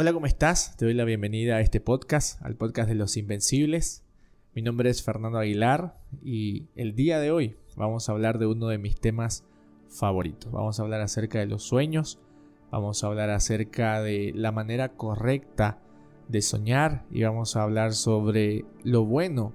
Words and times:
Hola, 0.00 0.12
¿cómo 0.12 0.26
estás? 0.26 0.76
Te 0.76 0.84
doy 0.84 0.94
la 0.94 1.02
bienvenida 1.02 1.56
a 1.56 1.60
este 1.60 1.80
podcast, 1.80 2.40
al 2.42 2.54
podcast 2.54 2.88
de 2.88 2.94
los 2.94 3.16
Invencibles. 3.16 4.04
Mi 4.54 4.62
nombre 4.62 4.90
es 4.90 5.02
Fernando 5.02 5.38
Aguilar 5.38 5.98
y 6.22 6.68
el 6.76 6.94
día 6.94 7.18
de 7.18 7.32
hoy 7.32 7.56
vamos 7.74 8.08
a 8.08 8.12
hablar 8.12 8.38
de 8.38 8.46
uno 8.46 8.68
de 8.68 8.78
mis 8.78 9.00
temas 9.00 9.44
favoritos. 9.88 10.52
Vamos 10.52 10.78
a 10.78 10.84
hablar 10.84 11.00
acerca 11.00 11.40
de 11.40 11.46
los 11.46 11.64
sueños, 11.64 12.20
vamos 12.70 13.02
a 13.02 13.08
hablar 13.08 13.30
acerca 13.30 14.00
de 14.00 14.30
la 14.36 14.52
manera 14.52 14.90
correcta 14.90 15.80
de 16.28 16.42
soñar 16.42 17.04
y 17.10 17.24
vamos 17.24 17.56
a 17.56 17.64
hablar 17.64 17.92
sobre 17.92 18.66
lo 18.84 19.04
bueno 19.04 19.52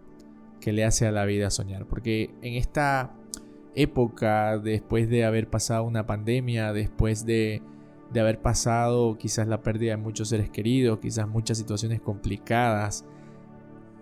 que 0.59 0.73
le 0.73 0.83
hace 0.83 1.07
a 1.07 1.13
la 1.13 1.23
vida 1.23 1.51
soñar. 1.51 1.85
Porque 1.85 2.31
en 2.41 2.55
esta 2.55 3.15
época, 3.75 4.57
después 4.57 5.09
de 5.09 5.23
haber 5.23 5.49
pasado 5.49 5.85
una 5.85 6.05
pandemia, 6.05 6.73
después 6.73 7.25
de 7.25 7.61
de 8.13 8.19
haber 8.19 8.39
pasado 8.39 9.17
quizás 9.17 9.47
la 9.47 9.61
pérdida 9.61 9.91
de 9.91 9.97
muchos 9.97 10.29
seres 10.29 10.49
queridos, 10.49 10.99
quizás 10.99 11.27
muchas 11.27 11.57
situaciones 11.57 11.99
complicadas. 11.99 13.05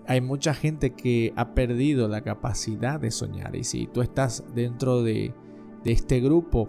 Hay 0.06 0.20
mucha 0.20 0.54
gente 0.54 0.92
que 0.92 1.34
ha 1.38 1.54
perdido 1.54 2.08
la 2.08 2.22
capacidad 2.22 3.00
de 3.00 3.12
soñar 3.12 3.56
y 3.56 3.64
si 3.64 3.88
tú 3.88 4.02
estás 4.02 4.44
dentro 4.54 5.02
de, 5.04 5.34
de 5.84 5.92
este 5.92 6.20
grupo, 6.20 6.68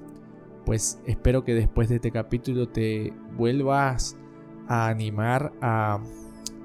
pues 0.64 1.00
espero 1.06 1.44
que 1.44 1.54
después 1.54 1.88
de 1.88 1.96
este 1.96 2.12
capítulo 2.12 2.68
te 2.68 3.12
vuelvas 3.36 4.16
a 4.68 4.88
animar 4.88 5.52
a 5.60 6.00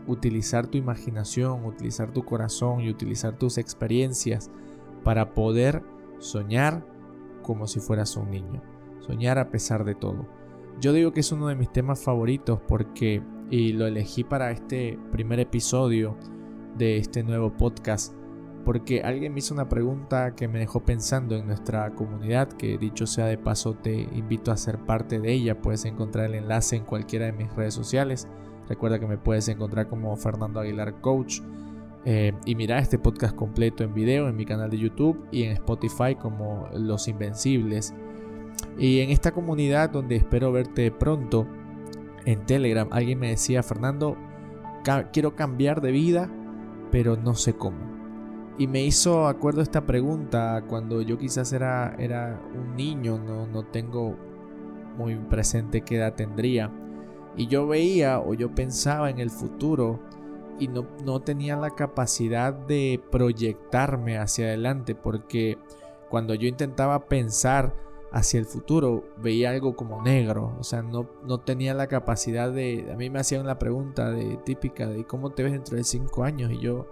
utilizar 0.06 0.68
tu 0.68 0.78
imaginación, 0.78 1.66
utilizar 1.66 2.12
tu 2.12 2.24
corazón 2.24 2.82
y 2.82 2.90
utilizar 2.90 3.38
tus 3.38 3.58
experiencias 3.58 4.52
para 5.04 5.34
poder 5.34 5.84
soñar 6.20 6.86
como 7.42 7.66
si 7.66 7.80
fueras 7.80 8.16
un 8.18 8.30
niño. 8.30 8.62
Soñar 9.00 9.40
a 9.40 9.50
pesar 9.50 9.84
de 9.84 9.96
todo. 9.96 10.37
Yo 10.80 10.94
digo 10.94 11.12
que 11.12 11.22
es 11.22 11.32
uno 11.32 11.48
de 11.48 11.56
mis 11.56 11.72
temas 11.72 12.04
favoritos 12.04 12.60
porque, 12.68 13.24
y 13.50 13.74
lo 13.74 13.88
elegí 13.88 14.24
para 14.24 14.52
este 14.52 15.00
primer 15.12 15.40
episodio 15.40 16.16
de 16.78 16.98
este 16.98 17.24
nuevo 17.24 17.52
podcast, 17.58 18.14
porque 18.64 19.02
alguien 19.02 19.34
me 19.34 19.40
hizo 19.40 19.56
una 19.56 19.70
pregunta 19.70 20.36
que 20.36 20.48
me 20.48 20.60
dejó 20.60 20.82
pensando 20.82 21.36
en 21.36 21.48
nuestra 21.48 21.96
comunidad, 21.96 22.50
que 22.50 22.78
dicho 22.78 23.08
sea 23.08 23.26
de 23.26 23.40
paso 23.40 23.74
te 23.74 23.94
invito 23.94 24.52
a 24.52 24.58
ser 24.58 24.78
parte 24.78 25.20
de 25.20 25.34
ella, 25.34 25.60
puedes 25.60 25.84
encontrar 25.86 26.26
el 26.26 26.36
enlace 26.36 26.76
en 26.76 26.84
cualquiera 26.84 27.26
de 27.26 27.32
mis 27.32 27.52
redes 27.56 27.74
sociales, 27.74 28.28
recuerda 28.70 29.00
que 29.00 29.08
me 29.08 29.18
puedes 29.18 29.48
encontrar 29.48 29.88
como 29.88 30.16
Fernando 30.16 30.60
Aguilar 30.60 31.02
Coach. 31.02 31.42
Eh, 32.06 32.32
y 32.46 32.56
mira 32.56 32.80
este 32.80 32.98
podcast 32.98 33.36
completo 33.36 33.84
en 33.84 33.94
video 33.94 34.30
en 34.30 34.36
mi 34.36 34.46
canal 34.46 34.70
de 34.70 34.78
YouTube 34.78 35.28
y 35.30 35.44
en 35.44 35.52
Spotify 35.54 36.16
como 36.16 36.70
Los 36.74 37.10
Invencibles. 37.10 37.94
Y 38.78 39.00
en 39.00 39.10
esta 39.10 39.32
comunidad 39.32 39.90
donde 39.90 40.16
espero 40.16 40.52
verte 40.52 40.92
pronto, 40.92 41.48
en 42.26 42.46
Telegram, 42.46 42.88
alguien 42.92 43.20
me 43.20 43.30
decía, 43.30 43.64
Fernando, 43.64 44.18
quiero 45.14 45.36
cambiar 45.36 45.82
de 45.82 45.92
vida, 45.92 46.30
pero 46.92 47.16
no 47.16 47.36
sé 47.36 47.54
cómo. 47.54 47.78
Y 48.58 48.68
me 48.68 48.84
hizo 48.84 49.28
acuerdo 49.28 49.62
esta 49.62 49.86
pregunta 49.86 50.64
cuando 50.68 51.02
yo 51.02 51.18
quizás 51.18 51.54
era, 51.54 51.96
era 51.98 52.42
un 52.56 52.76
niño, 52.76 53.18
no, 53.18 53.48
no 53.48 53.64
tengo 53.66 54.16
muy 54.98 55.16
presente 55.16 55.82
qué 55.82 55.98
edad 55.98 56.16
tendría. 56.16 56.72
Y 57.36 57.48
yo 57.48 57.68
veía 57.68 58.20
o 58.20 58.34
yo 58.34 58.54
pensaba 58.54 59.10
en 59.10 59.20
el 59.20 59.30
futuro 59.30 60.00
y 60.60 60.68
no, 60.68 60.88
no 61.06 61.22
tenía 61.22 61.56
la 61.56 61.72
capacidad 61.72 62.52
de 62.52 63.00
proyectarme 63.12 64.18
hacia 64.18 64.48
adelante 64.48 64.96
porque 64.96 65.58
cuando 66.10 66.34
yo 66.34 66.48
intentaba 66.48 67.06
pensar 67.08 67.76
hacia 68.12 68.40
el 68.40 68.46
futuro 68.46 69.04
veía 69.18 69.50
algo 69.50 69.76
como 69.76 70.02
negro, 70.02 70.56
o 70.60 70.64
sea, 70.64 70.82
no, 70.82 71.10
no 71.24 71.40
tenía 71.40 71.74
la 71.74 71.88
capacidad 71.88 72.52
de... 72.52 72.90
A 72.92 72.96
mí 72.96 73.10
me 73.10 73.20
hacían 73.20 73.46
la 73.46 73.60
pregunta 73.60 74.12
de, 74.12 74.38
típica 74.38 74.88
de 74.88 75.06
cómo 75.06 75.32
te 75.32 75.44
ves 75.44 75.52
dentro 75.52 75.78
de 75.78 75.84
cinco 75.84 76.24
años 76.24 76.52
y 76.52 76.60
yo 76.60 76.88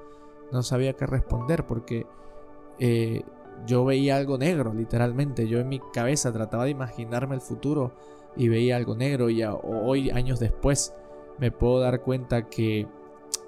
no 0.52 0.62
sabía 0.62 0.94
qué 0.94 1.06
responder 1.06 1.66
porque 1.66 2.06
eh, 2.80 3.24
yo 3.66 3.86
veía 3.86 4.18
algo 4.18 4.38
negro, 4.38 4.74
literalmente. 4.74 5.48
Yo 5.48 5.60
en 5.60 5.70
mi 5.70 5.80
cabeza 5.94 6.32
trataba 6.32 6.66
de 6.66 6.72
imaginarme 6.72 7.36
el 7.36 7.42
futuro 7.42 7.94
y 8.36 8.50
veía 8.50 8.76
algo 8.76 8.96
negro 8.96 9.30
y 9.30 9.44
hoy, 9.44 10.10
años 10.10 10.40
después, 10.40 10.94
me 11.40 11.52
puedo 11.52 11.80
dar 11.80 12.02
cuenta 12.02 12.50
que 12.50 12.88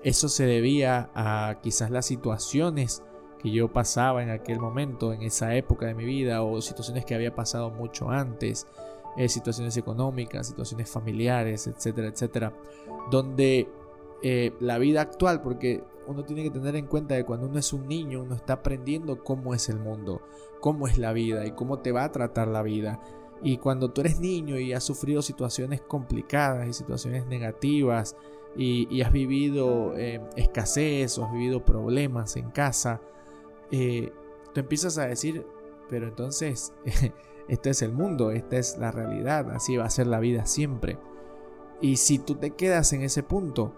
eso 0.04 0.30
se 0.30 0.46
debía 0.46 1.10
a 1.14 1.60
quizás 1.62 1.92
las 1.92 2.06
situaciones 2.06 3.04
que 3.42 3.52
yo 3.52 3.72
pasaba 3.72 4.24
en 4.24 4.30
aquel 4.30 4.60
momento, 4.60 5.14
en 5.14 5.22
esa 5.22 5.56
época 5.56 5.86
de 5.86 5.94
mi 5.94 6.06
vida, 6.06 6.44
o 6.44 6.62
situaciones 6.62 7.06
que 7.06 7.16
había 7.16 7.36
pasado 7.36 7.70
mucho 7.70 8.10
antes, 8.10 8.68
eh, 9.18 9.30
situaciones 9.30 9.76
económicas, 9.78 10.48
situaciones 10.48 10.90
familiares, 10.90 11.68
etcétera, 11.68 12.08
etcétera, 12.08 12.54
donde 13.10 13.68
eh, 14.22 14.54
la 14.60 14.78
vida 14.78 15.02
actual, 15.02 15.42
porque 15.42 15.84
uno 16.08 16.24
tiene 16.24 16.44
que 16.44 16.52
tener 16.52 16.76
en 16.76 16.88
cuenta 16.88 17.16
que 17.16 17.26
cuando 17.26 17.48
uno 17.48 17.60
es 17.60 17.74
un 17.74 17.88
niño, 17.88 18.22
uno 18.22 18.36
está 18.36 18.54
aprendiendo 18.54 19.24
cómo 19.24 19.54
es 19.54 19.70
el 19.70 19.80
mundo, 19.80 20.22
cómo 20.62 20.88
es 20.88 20.98
la 20.98 21.14
vida 21.14 21.46
y 21.46 21.52
cómo 21.52 21.80
te 21.80 21.92
va 21.92 22.04
a 22.04 22.12
tratar 22.12 22.48
la 22.48 22.64
vida. 22.64 23.00
Y 23.44 23.58
cuando 23.58 23.92
tú 23.92 24.02
eres 24.02 24.20
niño 24.20 24.58
y 24.58 24.74
has 24.74 24.84
sufrido 24.84 25.22
situaciones 25.22 25.82
complicadas 25.82 26.68
y 26.68 26.74
situaciones 26.74 27.28
negativas 27.28 28.16
y, 28.56 29.02
has 29.02 29.12
vivido 29.12 29.96
eh, 29.96 30.22
escasez 30.36 31.18
o 31.18 31.26
has 31.26 31.32
vivido 31.32 31.64
problemas 31.64 32.36
en 32.38 32.50
casa, 32.50 33.02
eh, 33.72 34.12
tú 34.54 34.60
empiezas 34.60 34.98
a 34.98 35.08
decir, 35.08 35.46
pero 35.90 36.08
entonces, 36.08 36.74
este 37.48 37.70
es 37.70 37.82
el 37.82 37.92
mundo, 37.92 38.32
esta 38.32 38.58
es 38.58 38.78
la 38.78 38.92
realidad, 38.92 39.52
así 39.52 39.78
va 39.78 39.86
a 39.86 39.90
ser 39.90 40.08
la 40.08 40.20
vida 40.20 40.46
siempre. 40.46 40.98
Y 41.82 41.98
si 41.98 42.20
tú 42.20 42.36
te 42.36 42.52
quedas 42.52 42.92
en 42.94 43.04
ese 43.04 43.24
punto, 43.24 43.74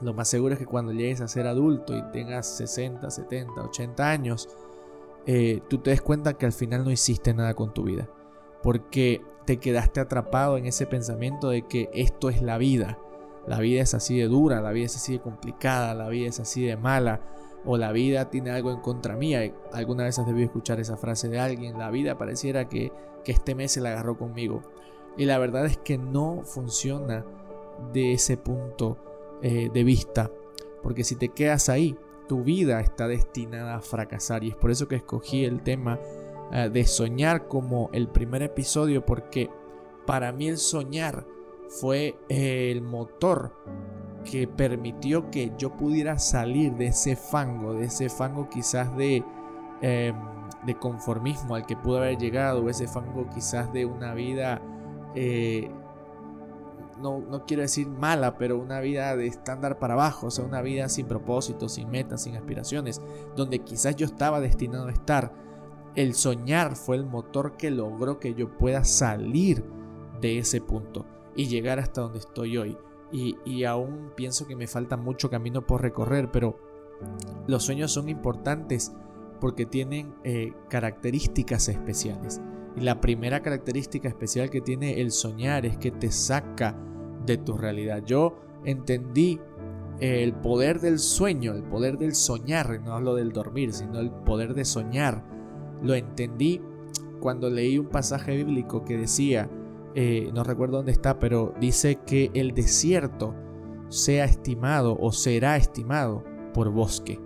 lo 0.00 0.14
más 0.14 0.28
seguro 0.28 0.54
es 0.54 0.58
que 0.58 0.66
cuando 0.66 0.92
llegues 0.92 1.20
a 1.20 1.28
ser 1.28 1.46
adulto 1.46 1.96
y 1.96 2.02
tengas 2.12 2.56
60, 2.56 3.10
70, 3.10 3.62
80 3.62 4.10
años, 4.10 4.48
eh, 5.26 5.62
tú 5.68 5.78
te 5.78 5.90
des 5.90 6.02
cuenta 6.02 6.34
que 6.34 6.46
al 6.46 6.52
final 6.52 6.84
no 6.84 6.90
hiciste 6.90 7.34
nada 7.34 7.54
con 7.54 7.72
tu 7.72 7.84
vida. 7.84 8.08
Porque 8.62 9.22
te 9.46 9.58
quedaste 9.58 10.00
atrapado 10.00 10.56
en 10.56 10.66
ese 10.66 10.86
pensamiento 10.86 11.50
de 11.50 11.62
que 11.62 11.90
esto 11.92 12.30
es 12.30 12.42
la 12.42 12.58
vida. 12.58 12.98
La 13.46 13.58
vida 13.58 13.82
es 13.82 13.94
así 13.94 14.18
de 14.18 14.26
dura, 14.26 14.62
la 14.62 14.72
vida 14.72 14.86
es 14.86 14.96
así 14.96 15.14
de 15.14 15.20
complicada, 15.20 15.94
la 15.94 16.08
vida 16.08 16.28
es 16.28 16.40
así 16.40 16.64
de 16.64 16.76
mala, 16.76 17.20
o 17.64 17.76
la 17.76 17.92
vida 17.92 18.30
tiene 18.30 18.50
algo 18.50 18.70
en 18.70 18.80
contra 18.80 19.16
mía. 19.16 19.52
Alguna 19.72 20.04
vez 20.04 20.18
has 20.18 20.26
debido 20.26 20.46
escuchar 20.46 20.80
esa 20.80 20.96
frase 20.96 21.28
de 21.28 21.38
alguien, 21.38 21.78
la 21.78 21.90
vida 21.90 22.18
pareciera 22.18 22.68
que, 22.68 22.92
este 23.24 23.54
mes 23.54 23.72
se 23.72 23.80
la 23.80 23.92
agarró 23.92 24.18
conmigo. 24.18 24.60
Y 25.16 25.24
la 25.24 25.38
verdad 25.38 25.64
es 25.64 25.78
que 25.78 25.96
no 25.96 26.42
funciona 26.44 27.24
de 27.94 28.12
ese 28.12 28.36
punto 28.36 28.98
eh, 29.40 29.70
de 29.72 29.82
vista, 29.82 30.30
porque 30.82 31.04
si 31.04 31.16
te 31.16 31.30
quedas 31.30 31.70
ahí, 31.70 31.96
tu 32.28 32.42
vida 32.42 32.80
está 32.80 33.08
destinada 33.08 33.76
a 33.76 33.80
fracasar. 33.80 34.44
Y 34.44 34.50
es 34.50 34.56
por 34.56 34.70
eso 34.70 34.88
que 34.88 34.96
escogí 34.96 35.46
el 35.46 35.62
tema 35.62 35.98
eh, 36.52 36.68
de 36.70 36.84
soñar 36.84 37.48
como 37.48 37.88
el 37.94 38.08
primer 38.08 38.42
episodio, 38.42 39.06
porque 39.06 39.48
para 40.06 40.30
mí 40.32 40.48
el 40.48 40.58
soñar 40.58 41.26
fue 41.68 42.16
eh, 42.28 42.70
el 42.70 42.82
motor 42.82 43.52
que 44.24 44.48
permitió 44.48 45.30
que 45.30 45.52
yo 45.58 45.76
pudiera 45.76 46.18
salir 46.18 46.74
de 46.74 46.86
ese 46.86 47.14
fango, 47.16 47.74
de 47.74 47.84
ese 47.84 48.08
fango 48.08 48.48
quizás 48.48 48.96
de, 48.96 49.22
em, 49.80 50.16
de 50.66 50.78
conformismo 50.78 51.54
al 51.54 51.66
que 51.66 51.76
pude 51.76 51.98
haber 51.98 52.18
llegado, 52.18 52.68
ese 52.68 52.88
fango 52.88 53.28
quizás 53.32 53.72
de 53.72 53.84
una 53.84 54.14
vida, 54.14 54.60
eh, 55.14 55.70
no, 57.00 57.20
no, 57.20 57.44
quiero 57.44 57.62
decir 57.62 57.86
mala, 57.88 58.38
pero 58.38 58.58
una 58.58 58.80
vida 58.80 59.14
de 59.16 59.26
estándar 59.26 59.78
para 59.78 59.94
abajo, 59.94 60.28
o 60.28 60.30
sea, 60.30 60.44
una 60.44 60.62
vida 60.62 60.88
sin 60.88 61.06
propósito, 61.06 61.68
sin 61.68 61.90
metas, 61.90 62.22
sin 62.22 62.36
aspiraciones, 62.36 63.02
donde 63.36 63.58
quizás 63.58 63.96
yo 63.96 64.06
estaba 64.06 64.40
destinado 64.40 64.86
a 64.86 64.92
estar. 64.92 65.32
El 65.96 66.14
soñar 66.14 66.76
fue 66.76 66.96
el 66.96 67.04
motor 67.04 67.56
que 67.56 67.70
logró 67.70 68.18
que 68.18 68.34
yo 68.34 68.56
pueda 68.56 68.84
salir 68.84 69.64
de 70.20 70.38
ese 70.38 70.60
punto 70.60 71.04
y 71.36 71.46
llegar 71.46 71.78
hasta 71.78 72.00
donde 72.00 72.20
estoy 72.20 72.56
hoy 72.56 72.78
y, 73.12 73.64
aún 73.64 74.10
pienso 74.16 74.46
que 74.46 74.56
me 74.56 74.66
falta 74.66 74.96
mucho 74.96 75.30
camino 75.30 75.66
por 75.66 75.82
recorrer, 75.82 76.30
pero 76.32 76.58
los 77.46 77.62
sueños 77.62 77.92
son 77.92 78.08
importantes 78.08 78.92
porque 79.40 79.66
tienen 79.66 80.14
eh, 80.24 80.52
características 80.68 81.68
especiales. 81.68 82.40
Y 82.76 82.80
la 82.80 83.00
primera 83.00 83.40
característica 83.40 84.08
especial 84.08 84.50
que 84.50 84.60
tiene 84.60 85.00
el 85.00 85.12
soñar 85.12 85.64
es 85.64 85.76
que 85.76 85.92
te 85.92 86.10
saca 86.10 86.76
de 87.24 87.36
tu 87.36 87.56
realidad. 87.56 88.02
Yo 88.04 88.36
entendí 88.64 89.40
el 90.00 90.32
poder 90.34 90.80
del 90.80 90.98
sueño, 90.98 91.52
el 91.52 91.62
poder 91.62 91.98
del 91.98 92.14
soñar, 92.14 92.80
no 92.80 92.94
hablo 92.94 93.14
del 93.14 93.32
dormir, 93.32 93.72
sino 93.72 94.00
el 94.00 94.10
poder 94.10 94.54
de 94.54 94.64
soñar. 94.64 95.24
Lo 95.82 95.94
entendí 95.94 96.60
cuando 97.20 97.48
leí 97.48 97.78
un 97.78 97.86
pasaje 97.86 98.36
bíblico 98.36 98.84
que 98.84 98.96
decía, 98.96 99.48
eh, 99.94 100.30
no 100.34 100.42
recuerdo 100.42 100.78
dónde 100.78 100.92
está, 100.92 101.18
pero 101.18 101.54
dice 101.60 102.00
que 102.06 102.30
el 102.34 102.52
desierto 102.52 103.34
sea 103.88 104.24
estimado 104.24 104.96
o 104.98 105.12
será 105.12 105.56
estimado 105.56 106.24
por 106.52 106.70
bosque. 106.70 107.20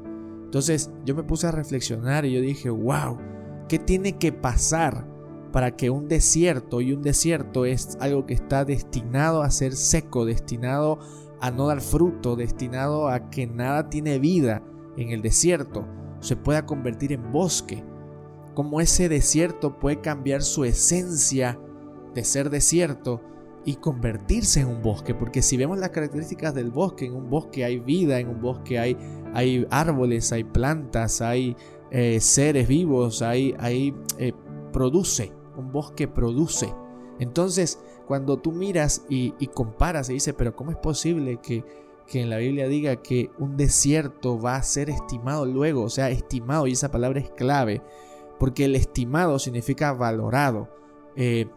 Entonces 0.45 0.91
yo 1.05 1.15
me 1.15 1.23
puse 1.23 1.47
a 1.47 1.53
reflexionar 1.53 2.25
y 2.25 2.33
yo 2.33 2.41
dije, 2.41 2.71
wow, 2.71 3.19
¿qué 3.69 3.79
tiene 3.79 4.19
que 4.19 4.33
pasar 4.33 5.07
para 5.53 5.77
que 5.77 5.91
un 5.91 6.09
desierto, 6.09 6.81
y 6.81 6.93
un 6.93 7.03
desierto 7.03 7.65
es 7.65 7.97
algo 8.01 8.27
que 8.27 8.35
está 8.35 8.65
destinado 8.65 9.43
a 9.43 9.51
ser 9.51 9.75
seco, 9.75 10.25
destinado 10.25 10.99
a 11.41 11.51
no 11.51 11.69
dar 11.69 11.81
fruto, 11.81 12.37
destinado 12.37 13.09
a 13.09 13.31
que 13.31 13.47
nada 13.47 13.89
tiene 13.89 14.19
vida 14.19 14.63
en 14.97 15.11
el 15.11 15.23
desierto, 15.23 15.87
se 16.21 16.37
pueda 16.37 16.67
convertir 16.67 17.13
en 17.13 17.33
bosque. 17.33 17.85
Como 18.55 18.81
ese 18.81 19.09
desierto 19.09 19.79
puede 19.79 20.01
cambiar 20.01 20.43
su 20.43 20.65
esencia 20.65 21.59
de 22.15 22.25
ser 22.25 22.51
desierto 22.51 23.21
y 23.65 23.77
convertirse 23.77 24.61
en 24.61 24.69
un 24.69 24.83
bosque, 24.83 25.15
porque 25.15 25.43
si 25.43 25.57
vemos 25.57 25.79
las 25.79 25.91
características 25.91 26.55
del 26.55 26.71
bosque, 26.71 27.07
en 27.07 27.15
un 27.15 27.29
bosque 27.29 27.65
hay 27.65 27.79
vida, 27.79 28.19
en 28.19 28.29
un 28.29 28.41
bosque 28.41 28.79
hay, 28.79 28.97
hay 29.35 29.67
árboles, 29.71 30.33
hay 30.33 30.45
plantas, 30.45 31.21
hay 31.21 31.57
eh, 31.91 32.21
seres 32.21 32.67
vivos, 32.69 33.21
hay, 33.21 33.55
hay 33.59 33.95
eh, 34.19 34.33
produce, 34.73 35.33
un 35.57 35.71
bosque 35.71 36.09
produce. 36.09 36.73
Entonces, 37.19 37.79
cuando 38.07 38.39
tú 38.39 38.53
miras 38.53 39.05
y, 39.09 39.33
comparas 39.49 40.09
y 40.09 40.15
dices, 40.15 40.35
pero 40.37 40.57
¿cómo 40.57 40.71
es 40.71 40.77
posible 40.79 41.39
que, 41.43 41.65
que 42.07 42.23
en 42.23 42.31
la 42.31 42.39
Biblia 42.39 42.69
diga 42.69 43.03
que 43.03 43.31
un 43.39 43.57
desierto 43.57 44.41
va 44.41 44.57
a 44.57 44.63
ser 44.63 44.89
estimado 44.89 45.45
luego? 45.45 45.83
O 45.83 45.91
sea, 45.91 46.09
estimado, 46.11 46.67
y 46.67 46.73
esa 46.73 46.91
palabra 46.91 47.21
es 47.21 47.31
clave, 47.31 47.83
porque 48.39 48.65
el 48.65 48.77
estimado 48.77 49.39
significa 49.39 49.93
valorado, 49.93 50.69
eh, 51.17 51.49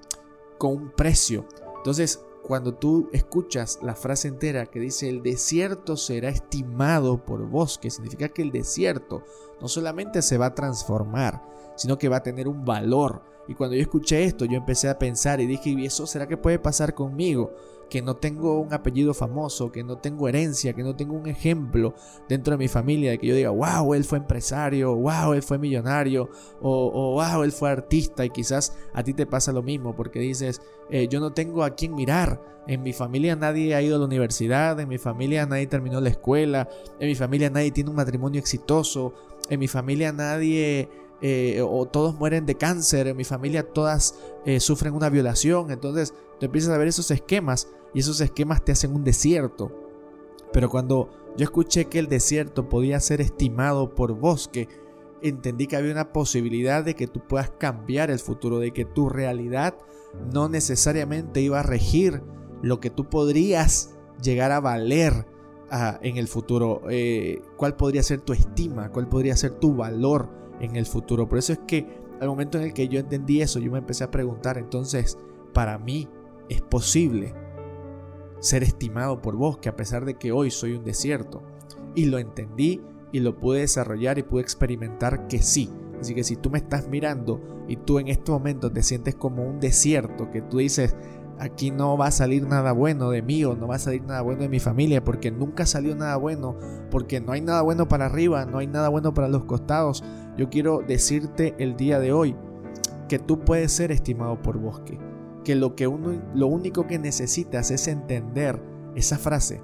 con 0.62 0.74
un 0.74 0.92
precio. 0.92 1.48
Entonces, 1.78 2.24
cuando 2.44 2.76
tú 2.76 3.10
escuchas 3.14 3.80
la 3.82 3.96
frase 3.96 4.28
entera 4.28 4.68
que 4.68 4.80
dice 4.80 5.10
el 5.10 5.24
desierto 5.24 5.98
será 5.98 6.30
estimado 6.30 7.26
por 7.26 7.48
bosque, 7.48 7.90
significa 7.90 8.30
que 8.30 8.44
el 8.44 8.52
desierto 8.52 9.24
no 9.60 9.68
solamente 9.68 10.22
se 10.22 10.38
va 10.38 10.46
a 10.46 10.54
transformar, 10.54 11.42
sino 11.76 11.98
que 11.98 12.10
va 12.10 12.18
a 12.18 12.24
tener 12.24 12.48
un 12.48 12.64
valor. 12.64 13.24
Y 13.48 13.56
cuando 13.56 13.76
yo 13.76 13.82
escuché 13.82 14.24
esto, 14.24 14.46
yo 14.46 14.58
empecé 14.58 14.90
a 14.90 14.98
pensar 15.00 15.42
y 15.42 15.48
dije, 15.48 15.72
¿y 15.72 15.86
eso 15.86 16.06
será 16.06 16.28
que 16.28 16.38
puede 16.38 16.60
pasar 16.60 16.94
conmigo? 16.94 17.54
que 17.92 18.02
no 18.02 18.16
tengo 18.16 18.58
un 18.58 18.74
apellido 18.74 19.14
famoso, 19.14 19.70
que 19.70 19.84
no 19.84 19.98
tengo 19.98 20.30
herencia, 20.30 20.72
que 20.72 20.82
no 20.82 20.96
tengo 20.96 21.14
un 21.14 21.28
ejemplo 21.28 21.94
dentro 22.30 22.54
de 22.54 22.58
mi 22.58 22.70
familia 22.70 23.12
de 23.12 23.20
que 23.20 23.28
yo 23.28 23.36
diga, 23.36 23.50
wow, 23.50 23.94
él 23.94 24.06
fue 24.06 24.18
empresario, 24.18 24.96
wow, 24.96 25.34
él 25.34 25.44
fue 25.44 25.58
millonario, 25.58 26.30
o, 26.62 27.16
wow, 27.16 27.44
él 27.44 27.52
fue 27.52 27.70
artista, 27.70 28.24
y 28.24 28.30
quizás 28.30 28.78
a 28.94 29.04
ti 29.04 29.14
te 29.14 29.26
pasa 29.26 29.52
lo 29.52 29.62
mismo, 29.62 29.94
porque 29.94 30.20
dices, 30.20 30.62
eh, 30.90 31.10
yo 31.10 31.20
no 31.20 31.34
tengo 31.34 31.66
a 31.66 31.72
quién 31.72 31.94
mirar, 31.94 32.42
en 32.66 32.82
mi 32.82 32.94
familia 32.94 33.36
nadie 33.36 33.76
ha 33.76 33.82
ido 33.82 33.98
a 33.98 34.00
la 34.00 34.06
universidad, 34.06 34.80
en 34.80 34.88
mi 34.88 34.98
familia 34.98 35.46
nadie 35.46 35.68
terminó 35.68 36.00
la 36.00 36.10
escuela, 36.10 36.70
en 36.98 37.10
mi 37.10 37.16
familia 37.16 37.50
nadie 37.50 37.72
tiene 37.72 37.90
un 37.90 37.98
matrimonio 37.98 38.40
exitoso, 38.40 39.14
en 39.50 39.60
mi 39.60 39.68
familia 39.68 40.14
nadie... 40.14 40.90
Eh, 41.22 41.62
o 41.62 41.86
todos 41.86 42.16
mueren 42.16 42.48
de 42.48 42.56
cáncer, 42.56 43.08
en 43.08 43.16
mi 43.16 43.24
familia 43.24 43.62
todas 43.62 44.16
eh, 44.44 44.60
sufren 44.60 44.96
una 44.96 45.10
violación, 45.10 45.70
entonces 45.70 46.16
tú 46.40 46.48
empiezas 46.48 46.72
a 46.74 46.78
ver 46.80 46.88
esos 46.88 47.12
esquemas 47.12 47.68
y 47.94 48.00
esos 48.00 48.20
esquemas 48.22 48.66
te 48.66 48.72
hacen 48.72 48.96
un 48.96 49.04
desierto. 49.04 49.72
Pero 50.52 50.70
cuando 50.70 51.10
yo 51.38 51.44
escuché 51.44 51.86
que 51.86 52.00
el 52.00 52.08
desierto 52.08 52.70
podía 52.70 53.00
ser 53.00 53.22
estimado 53.22 53.94
por 53.94 54.14
bosque, 54.14 54.68
entendí 55.22 55.68
que 55.68 55.76
había 55.76 55.92
una 55.92 56.12
posibilidad 56.12 56.84
de 56.84 56.96
que 56.96 57.08
tú 57.08 57.22
puedas 57.28 57.52
cambiar 57.52 58.10
el 58.10 58.20
futuro, 58.20 58.58
de 58.58 58.72
que 58.72 58.86
tu 58.86 59.08
realidad 59.08 59.76
no 60.34 60.50
necesariamente 60.50 61.42
iba 61.42 61.60
a 61.60 61.64
regir 61.64 62.24
lo 62.62 62.80
que 62.80 62.90
tú 62.90 63.10
podrías 63.10 63.96
llegar 64.22 64.52
a 64.52 64.60
valer 64.60 65.28
ah, 65.70 66.00
en 66.02 66.18
el 66.18 66.28
futuro. 66.28 66.82
Eh, 66.90 67.42
¿Cuál 67.58 67.76
podría 67.76 68.04
ser 68.04 68.22
tu 68.22 68.34
estima? 68.34 68.90
¿Cuál 68.90 69.08
podría 69.08 69.36
ser 69.36 69.52
tu 69.60 69.76
valor 69.76 70.41
en 70.62 70.76
el 70.76 70.86
futuro? 70.86 71.28
Por 71.28 71.38
eso 71.38 71.54
es 71.54 71.60
que 71.68 72.00
al 72.20 72.28
momento 72.28 72.58
en 72.58 72.66
el 72.66 72.74
que 72.74 72.88
yo 72.88 73.00
entendí 73.00 73.42
eso, 73.42 73.60
yo 73.60 73.72
me 73.72 73.80
empecé 73.80 74.04
a 74.04 74.12
preguntar, 74.12 74.58
entonces, 74.58 75.18
para 75.54 75.78
mí 75.78 76.08
es 76.50 76.62
posible 76.62 77.34
ser 78.40 78.64
estimado 78.64 79.22
por 79.22 79.36
vos, 79.36 79.58
que 79.58 79.70
a 79.70 79.76
pesar 79.76 80.06
de 80.06 80.16
que 80.16 80.32
hoy 80.32 80.52
soy 80.52 80.74
un 80.74 80.84
desierto. 80.84 81.44
Y 81.96 82.06
lo 82.06 82.18
entendí 82.20 82.82
y 83.12 83.20
lo 83.20 83.38
pude 83.38 83.62
desarrollar 83.62 84.18
y 84.18 84.24
pude 84.24 84.42
experimentar 84.42 85.28
que 85.28 85.42
sí. 85.42 85.70
Así 86.00 86.16
que 86.16 86.24
si 86.24 86.36
tú 86.36 86.50
me 86.50 86.58
estás 86.58 86.88
mirando 86.88 87.42
y 87.68 87.76
tú 87.76 88.00
en 88.00 88.08
este 88.08 88.32
momento 88.32 88.72
te 88.72 88.82
sientes 88.82 89.16
como 89.16 89.44
un 89.44 89.60
desierto, 89.60 90.32
que 90.32 90.42
tú 90.42 90.58
dices, 90.58 90.96
aquí 91.42 91.72
no 91.72 91.98
va 91.98 92.08
a 92.08 92.12
salir 92.12 92.48
nada 92.48 92.72
bueno 92.72 93.10
de 93.10 93.22
mí 93.22 93.44
o 93.44 93.56
no 93.56 93.68
va 93.68 93.76
a 93.76 93.80
salir 93.80 94.04
nada 94.04 94.22
bueno 94.22 94.44
de 94.44 94.50
mi 94.50 94.60
familia, 94.60 95.04
porque 95.04 95.32
nunca 95.32 95.66
salió 95.66 95.96
nada 95.96 96.16
bueno, 96.16 96.56
porque 96.90 97.20
no 97.20 97.32
hay 97.32 97.42
nada 97.42 97.62
bueno 97.64 97.88
para 97.88 98.06
arriba, 98.06 98.46
no 98.46 98.60
hay 98.60 98.68
nada 98.68 98.90
bueno 98.90 99.14
para 99.14 99.28
los 99.28 99.46
costados, 99.46 100.04
yo 100.38 100.50
quiero 100.50 100.84
decirte 100.88 101.56
el 101.58 101.76
día 101.76 102.00
de 102.00 102.14
hoy 102.14 102.36
que 103.10 103.20
tú 103.20 103.40
puedes 103.40 103.72
ser 103.72 103.92
estimado 103.92 104.42
por 104.42 104.58
bosque 104.60 105.00
que 105.44 105.56
lo, 105.56 105.76
que 105.76 105.88
uno, 105.88 106.22
lo 106.34 106.48
único 106.48 106.88
que 106.88 107.00
necesitas 107.00 107.72
es 107.72 107.88
entender 107.88 108.62
esa 108.96 109.18
frase. 109.18 109.62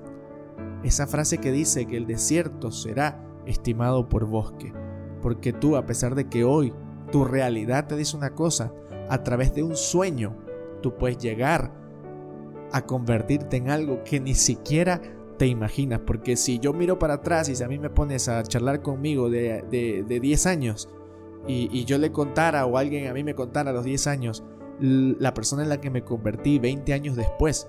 Esa 0.84 1.08
frase 1.08 1.38
que 1.38 1.52
dice 1.52 1.86
que 1.86 1.98
el 1.98 2.08
desierto 2.08 2.72
será 2.72 3.24
estimado 3.46 4.10
por 4.10 4.26
bosque. 4.26 4.74
Porque 5.22 5.54
tú, 5.54 5.76
a 5.76 5.86
pesar 5.86 6.16
de 6.16 6.28
que 6.28 6.44
hoy 6.44 6.74
tu 7.12 7.26
realidad 7.26 7.88
te 7.88 7.96
dice 7.96 8.18
una 8.18 8.32
cosa, 8.32 8.74
a 9.10 9.24
través 9.24 9.54
de 9.54 9.64
un 9.64 9.76
sueño, 9.76 10.36
tú 10.88 10.98
puedes 10.98 11.18
llegar 11.18 11.72
a 12.72 12.86
convertirte 12.86 13.57
en 13.57 13.69
algo 13.69 14.04
que 14.04 14.19
ni 14.19 14.36
siquiera 14.36 15.01
te 15.38 15.48
imaginas. 15.48 16.00
Porque 16.06 16.38
si 16.38 16.60
yo 16.60 16.72
miro 16.72 16.98
para 16.98 17.16
atrás 17.16 17.50
y 17.50 17.56
si 17.56 17.63
a 17.63 17.68
mí 17.68 17.78
me 17.78 17.89
pones 17.89 18.30
a 18.30 18.42
charlar 18.44 18.81
conmigo 18.81 19.30
de, 19.30 19.63
de, 19.69 20.19
10 20.19 20.45
años 20.45 20.89
y, 21.45 21.69
y, 21.72 21.86
yo 21.86 21.98
le 21.98 22.12
contara 22.12 22.66
o 22.66 22.78
alguien 22.78 23.07
a 23.07 23.13
mí 23.13 23.24
me 23.24 23.36
contara 23.36 23.72
a 23.72 23.74
los 23.74 23.84
10 23.84 24.07
años 24.07 24.44
la 24.80 25.34
persona 25.34 25.63
en 25.63 25.69
la 25.69 25.81
que 25.81 25.89
me 25.89 26.04
convertí 26.04 26.60
20 26.60 26.94
años 26.94 27.16
después 27.16 27.68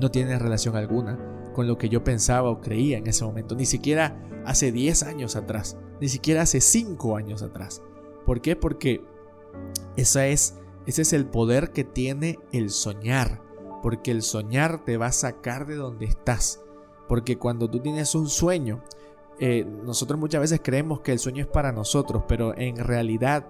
no 0.00 0.10
tiene 0.10 0.38
relación 0.38 0.76
alguna 0.76 1.18
con 1.52 1.66
lo 1.66 1.78
que 1.78 1.88
yo 1.88 2.02
pensaba 2.04 2.50
o 2.50 2.60
creía 2.60 2.98
en 2.98 3.06
ese 3.06 3.24
momento, 3.24 3.54
ni 3.54 3.66
siquiera 3.66 4.28
hace 4.44 4.72
10 4.72 5.04
años 5.04 5.36
atrás, 5.36 5.78
ni 6.00 6.08
siquiera 6.08 6.42
hace 6.42 6.60
5 6.60 7.16
años 7.16 7.42
atrás. 7.42 7.82
¿Por 8.24 8.40
qué? 8.40 8.56
Porque 8.56 9.02
esa 9.96 10.26
es, 10.26 10.58
ese 10.86 11.02
es 11.02 11.12
el 11.12 11.26
poder 11.26 11.72
que 11.72 11.84
tiene 11.84 12.38
el 12.52 12.70
soñar, 12.70 13.42
porque 13.82 14.10
el 14.10 14.22
soñar 14.22 14.84
te 14.84 14.96
va 14.96 15.06
a 15.06 15.12
sacar 15.12 15.66
de 15.66 15.76
donde 15.76 16.06
estás, 16.06 16.62
porque 17.08 17.38
cuando 17.38 17.68
tú 17.68 17.80
tienes 17.80 18.14
un 18.14 18.28
sueño, 18.28 18.82
eh, 19.38 19.64
nosotros 19.64 20.18
muchas 20.18 20.40
veces 20.40 20.60
creemos 20.62 21.00
que 21.00 21.12
el 21.12 21.18
sueño 21.18 21.42
es 21.42 21.48
para 21.48 21.72
nosotros, 21.72 22.24
pero 22.26 22.56
en 22.56 22.76
realidad 22.76 23.46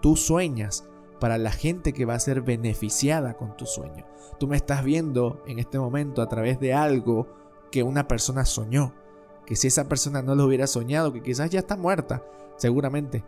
tú 0.00 0.16
sueñas 0.16 0.88
para 1.20 1.38
la 1.38 1.52
gente 1.52 1.92
que 1.92 2.04
va 2.04 2.14
a 2.14 2.20
ser 2.20 2.42
beneficiada 2.42 3.34
con 3.34 3.56
tu 3.56 3.64
sueño. 3.64 4.04
Tú 4.40 4.48
me 4.48 4.56
estás 4.56 4.82
viendo 4.82 5.40
en 5.46 5.60
este 5.60 5.78
momento 5.78 6.20
a 6.20 6.28
través 6.28 6.58
de 6.58 6.74
algo 6.74 7.28
que 7.70 7.84
una 7.84 8.08
persona 8.08 8.44
soñó. 8.44 8.92
Que 9.46 9.54
si 9.54 9.68
esa 9.68 9.88
persona 9.88 10.22
no 10.22 10.34
lo 10.34 10.44
hubiera 10.44 10.66
soñado, 10.66 11.12
que 11.12 11.22
quizás 11.22 11.48
ya 11.50 11.60
está 11.60 11.76
muerta, 11.76 12.24
seguramente. 12.56 13.24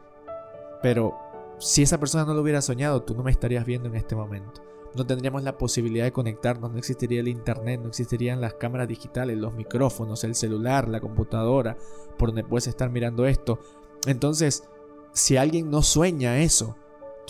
Pero 0.83 1.15
si 1.65 1.81
esa 1.83 1.99
persona 1.99 2.27
no 2.27 2.35
lo 2.35 2.43
hubiera 2.43 2.61
soñado, 2.61 3.03
tú 3.03 3.15
no 3.15 3.23
me 3.23 3.31
estarías 3.31 3.65
viendo 3.65 3.89
en 3.89 3.95
este 3.95 4.15
momento. 4.15 4.63
No 4.95 5.07
tendríamos 5.07 5.43
la 5.43 5.57
posibilidad 5.57 6.05
de 6.05 6.13
conectarnos, 6.13 6.71
no 6.71 6.77
existiría 6.77 7.21
el 7.21 7.29
internet, 7.29 7.81
no 7.81 7.89
existirían 7.89 8.43
las 8.43 8.53
cámaras 8.53 8.87
digitales, 8.87 9.39
los 9.39 9.55
micrófonos, 9.55 10.25
el 10.25 10.35
celular, 10.35 10.89
la 10.89 11.01
computadora, 11.01 11.79
por 12.19 12.29
donde 12.29 12.45
puedes 12.45 12.67
estar 12.67 12.91
mirando 12.91 13.25
esto. 13.25 13.61
Entonces, 14.07 14.65
si 15.15 15.39
alguien 15.39 15.71
no 15.71 15.81
sueña 15.83 16.39
eso, 16.41 16.77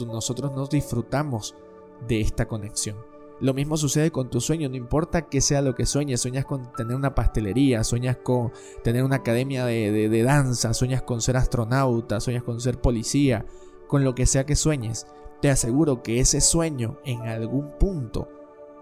nosotros 0.05 0.51
nos 0.53 0.69
disfrutamos 0.69 1.55
de 2.09 2.21
esta 2.21 2.49
conexión. 2.49 2.97
Lo 3.39 3.55
mismo 3.55 3.77
sucede 3.77 4.11
con 4.11 4.31
tu 4.31 4.41
sueño, 4.41 4.69
no 4.69 4.75
importa 4.75 5.29
que 5.29 5.41
sea 5.41 5.63
lo 5.63 5.77
que 5.77 5.87
sueñes, 5.87 6.21
sueñas 6.21 6.45
con 6.45 6.73
tener 6.73 6.97
una 6.97 7.15
pastelería, 7.15 7.85
sueñas 7.85 8.17
con 8.17 8.51
tener 8.83 9.05
una 9.05 9.17
academia 9.17 9.65
de, 9.65 10.09
de, 10.09 10.23
danza, 10.25 10.75
sueñas 10.75 11.03
con 11.03 11.21
ser 11.21 11.37
astronauta, 11.37 12.19
sueñas 12.19 12.43
con 12.43 12.61
ser 12.61 12.81
policía, 12.81 13.47
con 13.95 14.03
lo 14.03 14.17
que 14.17 14.27
sea 14.27 14.45
que 14.45 14.57
sueñes, 14.57 15.07
te 15.41 15.51
aseguro 15.51 16.03
que 16.03 16.19
ese 16.19 16.41
sueño 16.41 16.99
en 17.05 17.29
algún 17.29 17.79
punto 17.79 18.29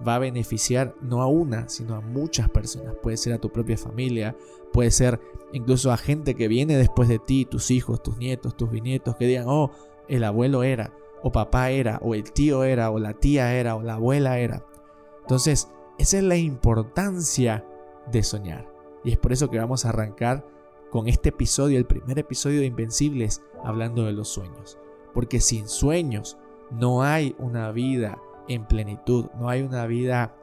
va 0.08 0.14
a 0.14 0.18
beneficiar 0.18 0.94
no 1.02 1.20
a 1.20 1.26
una, 1.26 1.68
sino 1.68 1.96
a 1.96 2.00
muchas 2.00 2.48
personas. 2.48 2.94
Puede 3.02 3.18
ser 3.18 3.34
a 3.34 3.38
tu 3.38 3.52
propia 3.52 3.76
familia, 3.76 4.34
puede 4.72 4.90
ser 4.90 5.20
incluso 5.52 5.92
a 5.92 5.98
gente 5.98 6.34
que 6.34 6.48
viene 6.48 6.78
después 6.78 7.10
de 7.10 7.18
ti, 7.18 7.44
tus 7.44 7.70
hijos, 7.70 8.02
tus 8.02 8.16
nietos, 8.16 8.56
tus 8.56 8.70
bisnietos, 8.70 9.14
que 9.16 9.26
digan, 9.26 9.44
oh, 9.48 9.70
el 10.08 10.24
abuelo 10.24 10.62
era, 10.62 10.94
o 11.22 11.30
papá 11.30 11.68
era, 11.68 11.98
o 12.02 12.14
el 12.14 12.32
tío 12.32 12.64
era, 12.64 12.90
o 12.90 12.98
la 12.98 13.12
tía 13.12 13.54
era, 13.54 13.76
o 13.76 13.82
la 13.82 13.96
abuela 13.96 14.38
era. 14.38 14.64
Entonces, 15.20 15.68
esa 15.98 16.16
es 16.16 16.24
la 16.24 16.38
importancia 16.38 17.66
de 18.10 18.22
soñar. 18.22 18.66
Y 19.04 19.12
es 19.12 19.18
por 19.18 19.34
eso 19.34 19.50
que 19.50 19.58
vamos 19.58 19.84
a 19.84 19.90
arrancar 19.90 20.42
con 20.88 21.06
este 21.06 21.28
episodio, 21.28 21.76
el 21.76 21.84
primer 21.84 22.18
episodio 22.18 22.60
de 22.60 22.66
Invencibles, 22.66 23.42
hablando 23.62 24.06
de 24.06 24.12
los 24.12 24.28
sueños. 24.28 24.78
Porque 25.14 25.40
sin 25.40 25.68
sueños 25.68 26.38
no 26.70 27.02
hay 27.02 27.34
una 27.38 27.70
vida 27.72 28.18
en 28.48 28.66
plenitud, 28.66 29.26
no 29.38 29.48
hay 29.48 29.62
una 29.62 29.86
vida 29.86 30.34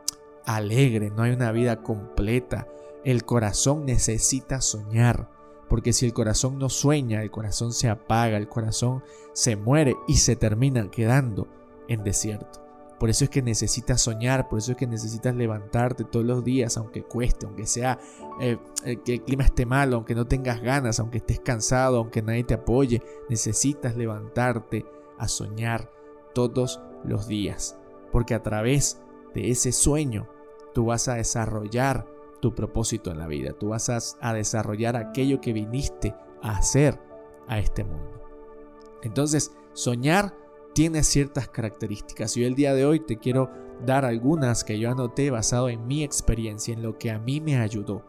alegre, 0.46 1.10
no 1.10 1.24
hay 1.24 1.32
una 1.32 1.52
vida 1.52 1.82
completa. 1.82 2.68
El 3.04 3.26
corazón 3.26 3.86
necesita 3.86 4.62
soñar. 4.62 5.30
Porque 5.68 5.94
si 5.94 6.06
el 6.06 6.14
corazón 6.14 6.58
no 6.58 6.70
sueña, 6.70 7.22
el 7.22 7.30
corazón 7.30 7.74
se 7.74 7.90
apaga, 7.90 8.38
el 8.38 8.50
corazón 8.50 9.04
se 9.34 9.56
muere 9.56 9.96
y 10.08 10.16
se 10.16 10.36
termina 10.36 10.90
quedando 10.90 11.48
en 11.88 12.04
desierto. 12.04 12.69
Por 13.00 13.10
eso 13.10 13.24
es 13.24 13.30
que 13.30 13.42
necesitas 13.42 14.02
soñar, 14.02 14.50
por 14.50 14.60
eso 14.60 14.74
es 14.74 14.78
que 14.78 14.86
necesitas 14.86 15.34
levantarte 15.34 16.04
todos 16.04 16.26
los 16.26 16.44
días, 16.44 16.76
aunque 16.78 17.04
cueste, 17.04 17.46
aunque 17.46 17.66
sea 17.66 17.98
eh, 18.42 18.58
eh, 18.84 18.98
que 19.04 19.14
el 19.14 19.22
clima 19.24 19.46
esté 19.46 19.66
malo, 19.66 19.96
aunque 19.96 20.16
no 20.16 20.28
tengas 20.28 20.62
ganas, 20.62 21.00
aunque 21.00 21.20
estés 21.20 21.40
cansado, 21.40 21.98
aunque 21.98 22.22
nadie 22.22 22.44
te 22.44 22.56
apoye. 22.56 23.02
Necesitas 23.30 23.96
levantarte 23.96 24.86
a 25.18 25.28
soñar 25.30 25.90
todos 26.34 26.82
los 27.06 27.28
días, 27.28 27.78
porque 28.12 28.36
a 28.36 28.44
través 28.44 29.02
de 29.34 29.50
ese 29.50 29.72
sueño 29.72 30.28
tú 30.74 30.86
vas 30.86 31.08
a 31.08 31.16
desarrollar 31.16 32.06
tu 32.42 32.54
propósito 32.54 33.12
en 33.12 33.18
la 33.18 33.28
vida, 33.28 33.54
tú 33.54 33.70
vas 33.70 34.18
a 34.20 34.34
desarrollar 34.34 34.96
aquello 34.96 35.42
que 35.42 35.54
viniste 35.54 36.16
a 36.42 36.58
hacer 36.58 37.00
a 37.48 37.60
este 37.60 37.84
mundo. 37.84 38.22
Entonces, 39.04 39.52
soñar 39.74 40.36
tiene 40.74 41.04
ciertas 41.04 41.48
características. 41.50 42.38
Y 42.38 42.44
el 42.44 42.56
día 42.56 42.74
de 42.74 42.86
hoy 42.86 43.00
te 43.00 43.18
quiero 43.18 43.50
dar 43.86 44.06
algunas 44.06 44.64
que 44.64 44.80
yo 44.80 44.92
anoté 44.92 45.32
basado 45.32 45.70
en 45.70 45.88
mi 45.88 46.04
experiencia, 46.04 46.74
en 46.74 46.84
lo 46.84 46.98
que 46.98 47.12
a 47.12 47.20
mí 47.20 47.42
me 47.42 47.58
ayudó 47.58 48.04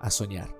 a 0.00 0.10
soñar. 0.10 0.54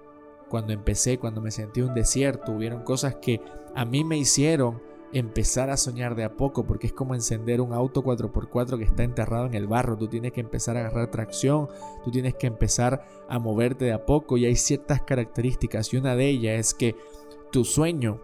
Cuando 0.49 0.73
empecé, 0.73 1.19
cuando 1.19 1.41
me 1.41 1.51
sentí 1.51 1.81
un 1.81 1.95
desierto, 1.95 2.53
hubieron 2.53 2.83
cosas 2.83 3.17
que 3.17 3.41
a 3.75 3.85
mí 3.85 4.05
me 4.05 4.17
hicieron 4.17 4.81
empezar 5.13 5.71
a 5.71 5.77
soñar 5.77 6.17
de 6.17 6.25
a 6.25 6.37
poco, 6.37 6.67
porque 6.67 6.89
es 6.89 6.93
como 6.93 7.15
encender 7.15 7.61
un 7.61 7.73
auto 7.73 8.03
4x4 8.03 8.79
que 8.79 8.85
está 8.85 9.05
enterrado 9.05 9.47
en 9.47 9.55
el 9.55 9.69
barro. 9.69 9.97
Tú 9.97 10.09
tienes 10.09 10.33
que 10.33 10.41
empezar 10.41 10.77
a 10.77 10.81
agarrar 10.81 11.11
tracción, 11.11 11.69
tú 12.05 12.11
tienes 12.11 12.35
que 12.35 12.49
empezar 12.49 13.07
a 13.29 13.39
moverte 13.39 13.85
de 13.85 13.93
a 13.93 14.05
poco 14.05 14.37
y 14.37 14.45
hay 14.45 14.57
ciertas 14.57 15.03
características 15.03 15.93
y 15.93 15.97
una 15.99 16.17
de 16.17 16.29
ellas 16.29 16.59
es 16.59 16.75
que 16.75 16.97
tu 17.53 17.65
sueño 17.65 18.21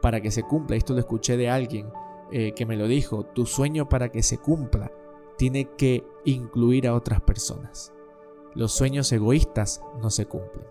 para 0.00 0.20
que 0.20 0.32
se 0.32 0.42
cumpla, 0.42 0.76
esto 0.76 0.94
lo 0.94 1.00
escuché 1.00 1.36
de 1.36 1.48
alguien, 1.48 1.88
eh, 2.32 2.52
que 2.52 2.66
me 2.66 2.76
lo 2.76 2.86
dijo, 2.86 3.24
tu 3.24 3.46
sueño 3.46 3.88
para 3.88 4.10
que 4.10 4.22
se 4.22 4.38
cumpla 4.38 4.90
tiene 5.36 5.70
que 5.76 6.04
incluir 6.24 6.88
a 6.88 6.94
otras 6.94 7.20
personas. 7.20 7.92
Los 8.54 8.72
sueños 8.72 9.12
egoístas 9.12 9.82
no 10.00 10.10
se 10.10 10.26
cumplen. 10.26 10.66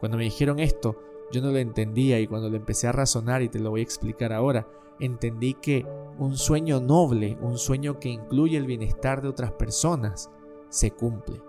Cuando 0.00 0.18
me 0.18 0.24
dijeron 0.24 0.58
esto, 0.58 1.00
yo 1.30 1.40
no 1.42 1.50
lo 1.50 1.58
entendía 1.58 2.20
y 2.20 2.26
cuando 2.26 2.48
lo 2.48 2.56
empecé 2.56 2.88
a 2.88 2.92
razonar 2.92 3.42
y 3.42 3.48
te 3.48 3.58
lo 3.58 3.70
voy 3.70 3.80
a 3.80 3.84
explicar 3.84 4.32
ahora, 4.32 4.68
entendí 5.00 5.54
que 5.54 5.86
un 6.18 6.36
sueño 6.36 6.80
noble, 6.80 7.38
un 7.40 7.58
sueño 7.58 7.98
que 7.98 8.08
incluye 8.08 8.56
el 8.56 8.66
bienestar 8.66 9.22
de 9.22 9.28
otras 9.28 9.52
personas, 9.52 10.30
se 10.68 10.90
cumple. 10.90 11.42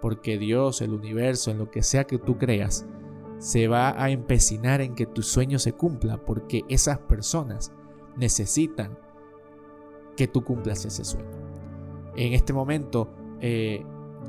Porque 0.00 0.38
Dios, 0.38 0.82
el 0.82 0.92
universo, 0.92 1.50
en 1.50 1.58
lo 1.58 1.70
que 1.70 1.82
sea 1.82 2.04
que 2.04 2.18
tú 2.18 2.38
creas, 2.38 2.86
se 3.38 3.68
va 3.68 4.00
a 4.02 4.10
empecinar 4.10 4.80
en 4.80 4.94
que 4.94 5.06
tu 5.06 5.22
sueño 5.22 5.58
se 5.58 5.72
cumpla 5.72 6.18
porque 6.24 6.62
esas 6.68 6.98
personas 6.98 7.72
necesitan 8.16 8.98
que 10.16 10.28
tú 10.28 10.44
cumplas 10.44 10.84
ese 10.84 11.04
sueño. 11.04 11.30
En 12.16 12.32
este 12.32 12.52
momento 12.52 13.08
eh, 13.40 13.84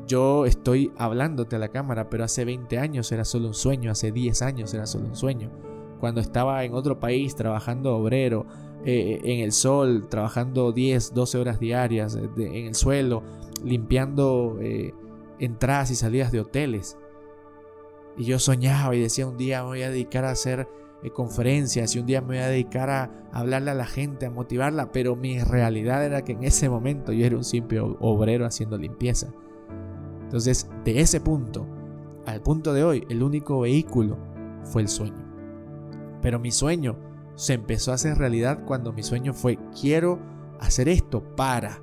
yo 0.07 0.45
estoy 0.45 0.91
hablándote 0.97 1.55
a 1.55 1.59
la 1.59 1.69
cámara, 1.69 2.09
pero 2.09 2.23
hace 2.23 2.45
20 2.45 2.77
años 2.77 3.11
era 3.11 3.25
solo 3.25 3.47
un 3.47 3.53
sueño, 3.53 3.91
hace 3.91 4.11
10 4.11 4.41
años 4.41 4.73
era 4.73 4.85
solo 4.85 5.07
un 5.07 5.15
sueño. 5.15 5.49
Cuando 5.99 6.21
estaba 6.21 6.63
en 6.63 6.73
otro 6.73 6.99
país 6.99 7.35
trabajando 7.35 7.95
obrero, 7.95 8.45
eh, 8.83 9.19
en 9.23 9.39
el 9.41 9.51
sol, 9.51 10.07
trabajando 10.09 10.71
10, 10.71 11.13
12 11.13 11.37
horas 11.37 11.59
diarias 11.59 12.15
en 12.15 12.65
el 12.65 12.73
suelo, 12.73 13.21
limpiando 13.63 14.57
eh, 14.59 14.93
entradas 15.39 15.91
y 15.91 15.95
salidas 15.95 16.31
de 16.31 16.39
hoteles. 16.39 16.97
Y 18.17 18.25
yo 18.25 18.39
soñaba 18.39 18.95
y 18.95 19.01
decía 19.01 19.27
un 19.27 19.37
día 19.37 19.63
voy 19.63 19.83
a 19.83 19.91
dedicar 19.91 20.25
a 20.25 20.31
hacer 20.31 20.61
eh, 20.61 20.67
conferencias 21.09 21.95
y 21.95 21.99
un 21.99 22.05
día 22.05 22.21
me 22.21 22.27
voy 22.27 22.37
a 22.37 22.47
dedicar 22.47 22.89
a 22.89 23.11
hablarle 23.31 23.71
a 23.71 23.75
la 23.75 23.85
gente, 23.85 24.27
a 24.27 24.29
motivarla, 24.29 24.91
pero 24.91 25.15
mi 25.15 25.39
realidad 25.39 26.05
era 26.05 26.23
que 26.23 26.33
en 26.33 26.43
ese 26.43 26.69
momento 26.69 27.11
yo 27.11 27.25
era 27.25 27.35
un 27.35 27.43
simple 27.43 27.79
obrero 27.79 28.45
haciendo 28.45 28.77
limpieza. 28.77 29.33
Entonces, 30.21 30.69
de 30.85 31.01
ese 31.01 31.19
punto 31.19 31.67
al 32.25 32.41
punto 32.41 32.73
de 32.73 32.83
hoy, 32.83 33.05
el 33.09 33.23
único 33.23 33.61
vehículo 33.61 34.17
fue 34.63 34.83
el 34.83 34.87
sueño. 34.87 35.25
Pero 36.21 36.39
mi 36.39 36.51
sueño 36.51 36.97
se 37.33 37.53
empezó 37.53 37.91
a 37.91 37.95
hacer 37.95 38.17
realidad 38.17 38.63
cuando 38.65 38.93
mi 38.93 39.01
sueño 39.01 39.33
fue 39.33 39.57
quiero 39.79 40.19
hacer 40.59 40.87
esto 40.87 41.23
para 41.35 41.81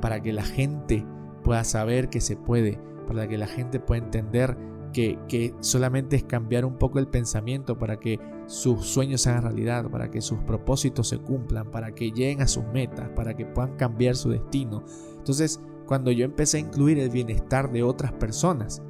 para 0.00 0.20
que 0.20 0.32
la 0.32 0.44
gente 0.44 1.04
pueda 1.42 1.64
saber 1.64 2.08
que 2.08 2.20
se 2.20 2.36
puede, 2.36 2.78
para 3.06 3.28
que 3.28 3.38
la 3.38 3.46
gente 3.46 3.80
pueda 3.80 4.04
entender 4.04 4.56
que, 4.92 5.54
solamente 5.60 6.16
es 6.16 6.24
cambiar 6.24 6.64
un 6.64 6.78
poco 6.78 6.98
el 6.98 7.08
pensamiento 7.08 7.78
para 7.78 7.98
que 7.98 8.18
sus 8.48 8.86
sueños 8.86 9.20
se 9.20 9.28
hagan 9.28 9.42
realidad, 9.42 9.90
para 9.90 10.10
que 10.10 10.22
sus 10.22 10.38
propósitos 10.38 11.06
se 11.06 11.18
cumplan, 11.18 11.70
para 11.70 11.94
que 11.94 12.10
lleguen 12.10 12.40
a 12.40 12.48
sus 12.48 12.64
metas, 12.64 13.10
para 13.10 13.36
que 13.36 13.44
puedan 13.44 13.76
cambiar 13.76 14.16
su 14.16 14.30
destino. 14.30 14.82
Entonces, 15.18 15.60
cuando 15.86 16.10
yo 16.10 16.24
empecé 16.24 16.56
a 16.56 16.60
incluir 16.60 16.98
el 16.98 17.10
bienestar 17.10 17.70
de 17.70 17.82
otras 17.82 18.12
personas, 18.12 18.82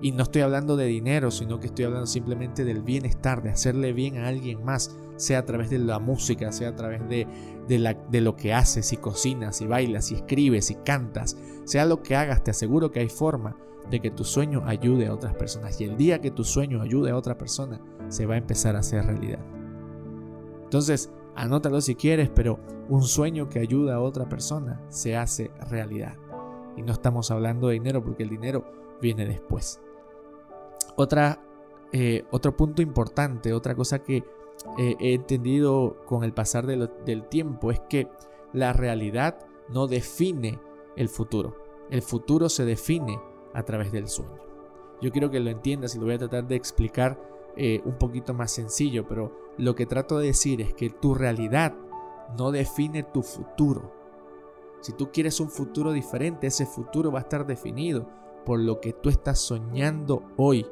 y 0.00 0.12
no 0.12 0.22
estoy 0.22 0.40
hablando 0.40 0.76
de 0.76 0.86
dinero, 0.86 1.30
sino 1.30 1.60
que 1.60 1.66
estoy 1.66 1.84
hablando 1.84 2.06
simplemente 2.06 2.64
del 2.64 2.82
bienestar, 2.82 3.42
de 3.42 3.50
hacerle 3.50 3.92
bien 3.92 4.16
a 4.16 4.28
alguien 4.28 4.64
más, 4.64 4.96
sea 5.16 5.40
a 5.40 5.44
través 5.44 5.68
de 5.68 5.78
la 5.78 5.98
música, 5.98 6.50
sea 6.50 6.70
a 6.70 6.76
través 6.76 7.06
de, 7.06 7.26
de, 7.68 7.96
de 8.10 8.20
lo 8.22 8.36
que 8.36 8.54
haces, 8.54 8.86
si 8.86 8.96
cocinas, 8.96 9.56
si 9.56 9.66
bailas, 9.66 10.06
si 10.06 10.14
escribes, 10.14 10.66
si 10.66 10.76
cantas, 10.76 11.36
sea 11.64 11.84
lo 11.84 12.02
que 12.02 12.16
hagas, 12.16 12.42
te 12.42 12.50
aseguro 12.50 12.90
que 12.90 13.00
hay 13.00 13.08
forma 13.10 13.56
de 13.90 14.00
que 14.00 14.10
tu 14.10 14.24
sueño 14.24 14.62
ayude 14.66 15.06
a 15.06 15.14
otras 15.14 15.34
personas. 15.34 15.80
Y 15.80 15.84
el 15.84 15.96
día 15.96 16.20
que 16.20 16.30
tu 16.30 16.44
sueño 16.44 16.82
ayude 16.82 17.10
a 17.10 17.16
otra 17.16 17.36
persona, 17.36 17.80
se 18.08 18.26
va 18.26 18.34
a 18.34 18.38
empezar 18.38 18.76
a 18.76 18.80
hacer 18.80 19.04
realidad. 19.04 19.40
Entonces, 20.64 21.10
anótalo 21.34 21.80
si 21.80 21.94
quieres, 21.94 22.30
pero 22.34 22.58
un 22.88 23.02
sueño 23.02 23.48
que 23.48 23.60
ayuda 23.60 23.96
a 23.96 24.00
otra 24.00 24.28
persona 24.28 24.80
se 24.88 25.16
hace 25.16 25.50
realidad. 25.70 26.16
Y 26.76 26.82
no 26.82 26.92
estamos 26.92 27.30
hablando 27.30 27.68
de 27.68 27.74
dinero 27.74 28.02
porque 28.02 28.24
el 28.24 28.30
dinero 28.30 28.64
viene 29.00 29.26
después. 29.26 29.80
Otra, 30.96 31.40
eh, 31.92 32.24
otro 32.30 32.56
punto 32.56 32.82
importante, 32.82 33.52
otra 33.52 33.74
cosa 33.74 34.00
que 34.00 34.24
eh, 34.78 34.96
he 34.98 35.14
entendido 35.14 35.96
con 36.06 36.24
el 36.24 36.32
pasar 36.32 36.66
del 36.66 37.28
tiempo 37.28 37.70
es 37.70 37.80
que 37.80 38.08
la 38.52 38.72
realidad 38.72 39.38
no 39.68 39.86
define 39.86 40.58
el 40.96 41.08
futuro. 41.08 41.56
El 41.90 42.02
futuro 42.02 42.48
se 42.48 42.64
define 42.64 43.20
a 43.54 43.62
través 43.62 43.92
del 43.92 44.08
sueño. 44.08 44.38
Yo 45.00 45.10
quiero 45.10 45.30
que 45.30 45.40
lo 45.40 45.50
entiendas 45.50 45.94
y 45.94 45.98
lo 45.98 46.04
voy 46.04 46.14
a 46.14 46.18
tratar 46.18 46.46
de 46.46 46.56
explicar 46.56 47.18
eh, 47.56 47.80
un 47.84 47.98
poquito 47.98 48.34
más 48.34 48.50
sencillo, 48.50 49.06
pero 49.08 49.32
lo 49.58 49.74
que 49.74 49.86
trato 49.86 50.18
de 50.18 50.28
decir 50.28 50.60
es 50.60 50.74
que 50.74 50.90
tu 50.90 51.14
realidad 51.14 51.74
no 52.36 52.50
define 52.50 53.02
tu 53.02 53.22
futuro. 53.22 53.92
Si 54.80 54.92
tú 54.92 55.10
quieres 55.12 55.40
un 55.40 55.48
futuro 55.48 55.92
diferente, 55.92 56.46
ese 56.46 56.66
futuro 56.66 57.12
va 57.12 57.20
a 57.20 57.22
estar 57.22 57.46
definido 57.46 58.08
por 58.44 58.60
lo 58.60 58.80
que 58.80 58.92
tú 58.92 59.08
estás 59.08 59.38
soñando 59.38 60.22
hoy. 60.36 60.66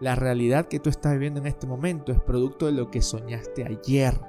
La 0.00 0.14
realidad 0.14 0.66
que 0.66 0.80
tú 0.80 0.90
estás 0.90 1.12
viviendo 1.12 1.40
en 1.40 1.46
este 1.46 1.66
momento 1.66 2.12
es 2.12 2.20
producto 2.20 2.66
de 2.66 2.72
lo 2.72 2.90
que 2.90 3.00
soñaste 3.00 3.64
ayer. 3.64 4.20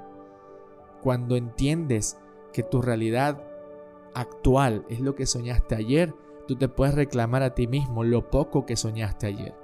Cuando 1.02 1.36
entiendes 1.36 2.18
que 2.52 2.62
tu 2.62 2.80
realidad 2.80 3.42
actual 4.14 4.86
es 4.88 5.00
lo 5.00 5.14
que 5.14 5.26
soñaste 5.26 5.74
ayer, 5.74 6.14
tú 6.46 6.56
te 6.56 6.68
puedes 6.68 6.94
reclamar 6.94 7.42
a 7.42 7.54
ti 7.54 7.66
mismo 7.66 8.04
lo 8.04 8.30
poco 8.30 8.66
que 8.66 8.76
soñaste 8.76 9.26
ayer. 9.26 9.54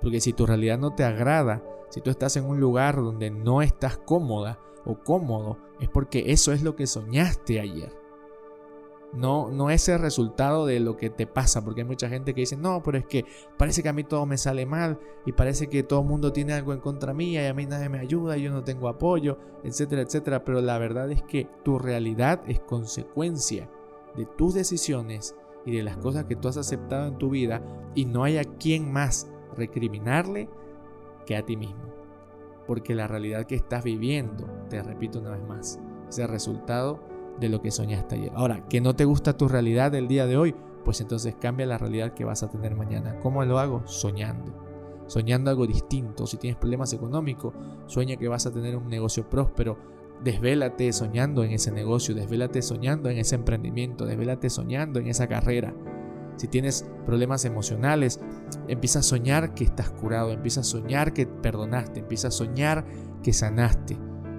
Porque 0.00 0.20
si 0.20 0.32
tu 0.32 0.46
realidad 0.46 0.78
no 0.78 0.94
te 0.94 1.04
agrada, 1.04 1.62
si 1.90 2.00
tú 2.00 2.10
estás 2.10 2.36
en 2.36 2.44
un 2.44 2.60
lugar 2.60 2.96
donde 2.96 3.30
no 3.30 3.62
estás 3.62 3.98
cómoda 3.98 4.58
o 4.84 4.98
cómodo, 5.02 5.58
es 5.80 5.88
porque 5.88 6.32
eso 6.32 6.52
es 6.52 6.62
lo 6.62 6.76
que 6.76 6.86
soñaste 6.86 7.60
ayer. 7.60 7.92
No, 9.12 9.50
no 9.50 9.70
es 9.70 9.88
el 9.88 9.98
resultado 10.00 10.66
de 10.66 10.80
lo 10.80 10.98
que 10.98 11.08
te 11.08 11.26
pasa, 11.26 11.64
porque 11.64 11.80
hay 11.80 11.86
mucha 11.86 12.10
gente 12.10 12.34
que 12.34 12.42
dice, 12.42 12.58
no, 12.58 12.82
pero 12.82 12.98
es 12.98 13.06
que 13.06 13.24
parece 13.56 13.82
que 13.82 13.88
a 13.88 13.94
mí 13.94 14.04
todo 14.04 14.26
me 14.26 14.36
sale 14.36 14.66
mal 14.66 14.98
y 15.24 15.32
parece 15.32 15.68
que 15.68 15.82
todo 15.82 16.02
el 16.02 16.06
mundo 16.06 16.30
tiene 16.30 16.52
algo 16.52 16.74
en 16.74 16.80
contra 16.80 17.14
mía 17.14 17.42
y 17.42 17.46
a 17.46 17.54
mí 17.54 17.64
nadie 17.64 17.88
me 17.88 18.00
ayuda, 18.00 18.36
y 18.36 18.42
yo 18.42 18.52
no 18.52 18.64
tengo 18.64 18.86
apoyo, 18.86 19.38
etcétera, 19.64 20.02
etcétera. 20.02 20.44
Pero 20.44 20.60
la 20.60 20.78
verdad 20.78 21.10
es 21.10 21.22
que 21.22 21.48
tu 21.64 21.78
realidad 21.78 22.42
es 22.46 22.60
consecuencia 22.60 23.70
de 24.14 24.26
tus 24.26 24.52
decisiones 24.52 25.34
y 25.68 25.76
de 25.76 25.82
las 25.82 25.98
cosas 25.98 26.24
que 26.24 26.34
tú 26.34 26.48
has 26.48 26.56
aceptado 26.56 27.08
en 27.08 27.18
tu 27.18 27.28
vida 27.28 27.60
y 27.94 28.06
no 28.06 28.24
hay 28.24 28.38
a 28.38 28.44
quien 28.44 28.90
más 28.90 29.30
recriminarle 29.54 30.48
que 31.26 31.36
a 31.36 31.44
ti 31.44 31.58
mismo. 31.58 31.92
Porque 32.66 32.94
la 32.94 33.06
realidad 33.06 33.44
que 33.44 33.54
estás 33.54 33.84
viviendo, 33.84 34.46
te 34.70 34.82
repito 34.82 35.18
una 35.18 35.32
vez 35.32 35.46
más, 35.46 35.78
es 36.08 36.18
el 36.18 36.28
resultado 36.28 37.00
de 37.38 37.50
lo 37.50 37.60
que 37.60 37.70
soñaste 37.70 38.14
ayer. 38.14 38.32
Ahora, 38.34 38.66
que 38.66 38.80
no 38.80 38.96
te 38.96 39.04
gusta 39.04 39.36
tu 39.36 39.46
realidad 39.46 39.92
del 39.92 40.08
día 40.08 40.26
de 40.26 40.38
hoy, 40.38 40.54
pues 40.86 41.02
entonces 41.02 41.34
cambia 41.38 41.66
la 41.66 41.76
realidad 41.76 42.14
que 42.14 42.24
vas 42.24 42.42
a 42.42 42.48
tener 42.48 42.74
mañana. 42.74 43.20
¿Cómo 43.20 43.44
lo 43.44 43.58
hago? 43.58 43.82
Soñando. 43.86 44.54
Soñando 45.06 45.50
algo 45.50 45.66
distinto. 45.66 46.26
Si 46.26 46.38
tienes 46.38 46.58
problemas 46.58 46.94
económicos, 46.94 47.52
sueña 47.84 48.16
que 48.16 48.28
vas 48.28 48.46
a 48.46 48.52
tener 48.52 48.74
un 48.74 48.88
negocio 48.88 49.28
próspero 49.28 49.76
Desvélate 50.22 50.92
soñando 50.92 51.44
en 51.44 51.52
ese 51.52 51.70
negocio, 51.70 52.14
desvélate 52.14 52.60
soñando 52.62 53.08
en 53.08 53.18
ese 53.18 53.36
emprendimiento, 53.36 54.04
desvélate 54.04 54.50
soñando 54.50 54.98
en 54.98 55.06
esa 55.06 55.28
carrera. 55.28 55.74
Si 56.36 56.48
tienes 56.48 56.88
problemas 57.04 57.44
emocionales, 57.44 58.20
empieza 58.68 59.00
a 59.00 59.02
soñar 59.02 59.54
que 59.54 59.64
estás 59.64 59.90
curado, 59.90 60.30
empieza 60.30 60.60
a 60.60 60.64
soñar 60.64 61.12
que 61.12 61.26
perdonaste, 61.26 62.00
empieza 62.00 62.28
a 62.28 62.32
soñar 62.32 62.84
que 63.22 63.32
sanaste. 63.32 63.96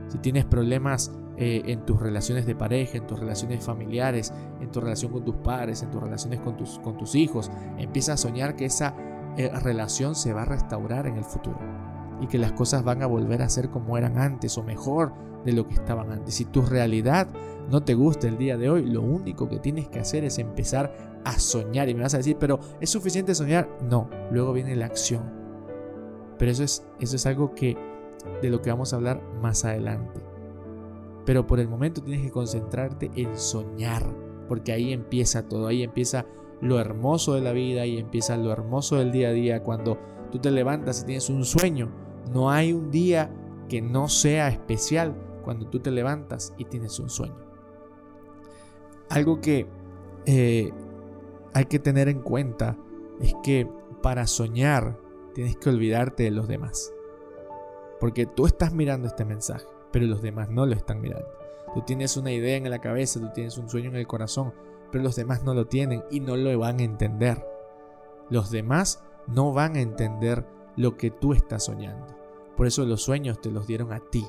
Si 0.07 0.17
tienes 0.17 0.45
problemas 0.45 1.11
eh, 1.37 1.61
en 1.67 1.85
tus 1.85 2.01
relaciones 2.01 2.45
de 2.45 2.55
pareja, 2.55 2.97
en 2.97 3.07
tus 3.07 3.19
relaciones 3.19 3.63
familiares, 3.63 4.33
en 4.59 4.71
tu 4.71 4.81
relación 4.81 5.13
con 5.13 5.23
tus 5.23 5.35
padres, 5.35 5.81
en 5.83 5.89
tus 5.89 6.01
relaciones 6.01 6.41
con 6.41 6.57
tus, 6.57 7.15
hijos. 7.15 7.49
Empieza 7.77 8.13
a 8.13 8.17
soñar 8.17 8.57
que 8.57 8.65
esa 8.65 8.95
eh, 9.37 9.49
relación 9.61 10.15
se 10.15 10.33
va 10.33 10.41
a 10.41 10.45
restaurar 10.45 11.07
en 11.07 11.15
el 11.15 11.23
futuro 11.23 11.59
y 12.19 12.27
que 12.27 12.37
las 12.37 12.51
cosas 12.51 12.83
van 12.83 13.03
a 13.03 13.07
volver 13.07 13.41
a 13.41 13.47
ser 13.47 13.69
como 13.69 13.97
eran 13.97 14.17
antes 14.17 14.57
o 14.57 14.63
mejor 14.63 15.13
de 15.45 15.53
lo 15.53 15.67
que 15.67 15.75
estaban 15.75 16.11
antes. 16.11 16.35
Si 16.35 16.45
tu 16.45 16.61
realidad 16.61 17.27
no 17.69 17.83
te 17.83 17.93
gusta 17.93 18.27
el 18.27 18.37
día 18.37 18.57
de 18.57 18.69
hoy, 18.69 18.85
lo 18.85 19.01
único 19.01 19.47
que 19.47 19.59
tienes 19.59 19.87
que 19.87 19.99
hacer 19.99 20.23
es 20.23 20.39
empezar 20.39 21.21
a 21.23 21.37
soñar. 21.39 21.89
Y 21.89 21.93
me 21.93 22.01
vas 22.01 22.13
a 22.13 22.17
decir, 22.17 22.37
pero 22.39 22.59
¿es 22.79 22.89
suficiente 22.89 23.35
soñar? 23.35 23.69
No, 23.89 24.09
luego 24.31 24.53
viene 24.53 24.75
la 24.75 24.85
acción. 24.85 25.23
Pero 26.37 26.51
eso 26.51 26.63
es, 26.63 26.85
eso 26.99 27.15
es 27.15 27.25
algo 27.25 27.53
que 27.53 27.77
de 28.41 28.49
lo 28.49 28.61
que 28.61 28.69
vamos 28.69 28.93
a 28.93 28.95
hablar 28.95 29.21
más 29.41 29.65
adelante. 29.65 30.21
Pero 31.25 31.45
por 31.45 31.59
el 31.59 31.67
momento 31.67 32.01
tienes 32.01 32.23
que 32.23 32.31
concentrarte 32.31 33.11
en 33.15 33.37
soñar, 33.37 34.03
porque 34.47 34.71
ahí 34.71 34.93
empieza 34.93 35.47
todo, 35.47 35.67
ahí 35.67 35.83
empieza 35.83 36.25
lo 36.61 36.79
hermoso 36.79 37.35
de 37.35 37.41
la 37.41 37.51
vida, 37.51 37.85
y 37.85 37.99
empieza 37.99 38.35
lo 38.35 38.51
hermoso 38.51 38.95
del 38.97 39.11
día 39.11 39.29
a 39.29 39.33
día. 39.33 39.63
Cuando 39.63 39.99
tú 40.31 40.39
te 40.39 40.49
levantas 40.49 41.01
y 41.01 41.05
tienes 41.05 41.29
un 41.29 41.45
sueño, 41.45 41.89
no 42.33 42.49
hay 42.49 42.73
un 42.73 42.89
día 42.89 43.31
que 43.67 43.81
no 43.81 44.07
sea 44.09 44.49
especial 44.49 45.15
cuando 45.49 45.65
tú 45.65 45.79
te 45.79 45.89
levantas 45.89 46.53
y 46.59 46.65
tienes 46.65 46.99
un 46.99 47.09
sueño. 47.09 47.33
Algo 49.09 49.41
que 49.41 49.67
eh, 50.27 50.71
hay 51.55 51.65
que 51.65 51.79
tener 51.79 52.07
en 52.07 52.21
cuenta 52.21 52.77
es 53.19 53.33
que 53.41 53.67
para 54.03 54.27
soñar 54.27 54.99
tienes 55.33 55.57
que 55.57 55.71
olvidarte 55.71 56.21
de 56.21 56.29
los 56.29 56.47
demás. 56.47 56.93
Porque 57.99 58.27
tú 58.27 58.45
estás 58.45 58.75
mirando 58.75 59.07
este 59.07 59.25
mensaje, 59.25 59.65
pero 59.91 60.05
los 60.05 60.21
demás 60.21 60.51
no 60.51 60.67
lo 60.67 60.75
están 60.75 61.01
mirando. 61.01 61.27
Tú 61.73 61.81
tienes 61.81 62.15
una 62.15 62.31
idea 62.31 62.55
en 62.55 62.69
la 62.69 62.77
cabeza, 62.77 63.19
tú 63.19 63.31
tienes 63.33 63.57
un 63.57 63.71
sueño 63.71 63.89
en 63.89 63.95
el 63.95 64.05
corazón, 64.05 64.53
pero 64.91 65.03
los 65.03 65.15
demás 65.15 65.43
no 65.43 65.55
lo 65.55 65.65
tienen 65.65 66.03
y 66.11 66.19
no 66.19 66.37
lo 66.37 66.59
van 66.59 66.79
a 66.79 66.83
entender. 66.83 67.43
Los 68.29 68.51
demás 68.51 69.03
no 69.25 69.51
van 69.51 69.77
a 69.77 69.81
entender 69.81 70.45
lo 70.75 70.95
que 70.95 71.09
tú 71.09 71.33
estás 71.33 71.65
soñando. 71.65 72.05
Por 72.55 72.67
eso 72.67 72.85
los 72.85 73.01
sueños 73.01 73.41
te 73.41 73.49
los 73.49 73.65
dieron 73.65 73.91
a 73.91 73.99
ti. 73.99 74.27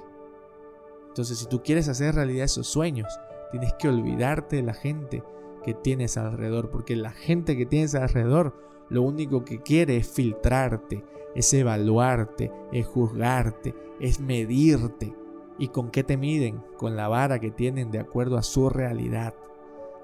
Entonces, 1.11 1.39
si 1.39 1.47
tú 1.47 1.61
quieres 1.63 1.89
hacer 1.89 2.15
realidad 2.15 2.45
esos 2.45 2.69
sueños, 2.69 3.09
tienes 3.51 3.73
que 3.75 3.89
olvidarte 3.89 4.57
de 4.57 4.63
la 4.63 4.75
gente 4.75 5.25
que 5.65 5.75
tienes 5.75 6.17
alrededor, 6.17 6.71
porque 6.71 6.95
la 6.95 7.11
gente 7.11 7.57
que 7.57 7.67
tienes 7.67 7.97
alrededor 7.97 8.55
lo 8.89 9.03
único 9.03 9.45
que 9.45 9.61
quiere 9.61 9.97
es 9.97 10.09
filtrarte, 10.09 11.05
es 11.35 11.53
evaluarte, 11.53 12.53
es 12.73 12.87
juzgarte, 12.87 13.75
es 14.01 14.21
medirte. 14.21 15.15
¿Y 15.59 15.69
con 15.69 15.91
qué 15.91 16.05
te 16.05 16.17
miden? 16.17 16.63
Con 16.77 16.97
la 16.97 17.09
vara 17.09 17.39
que 17.39 17.51
tienen 17.51 17.91
de 17.91 17.99
acuerdo 17.99 18.39
a 18.39 18.43
su 18.43 18.71
realidad. 18.71 19.35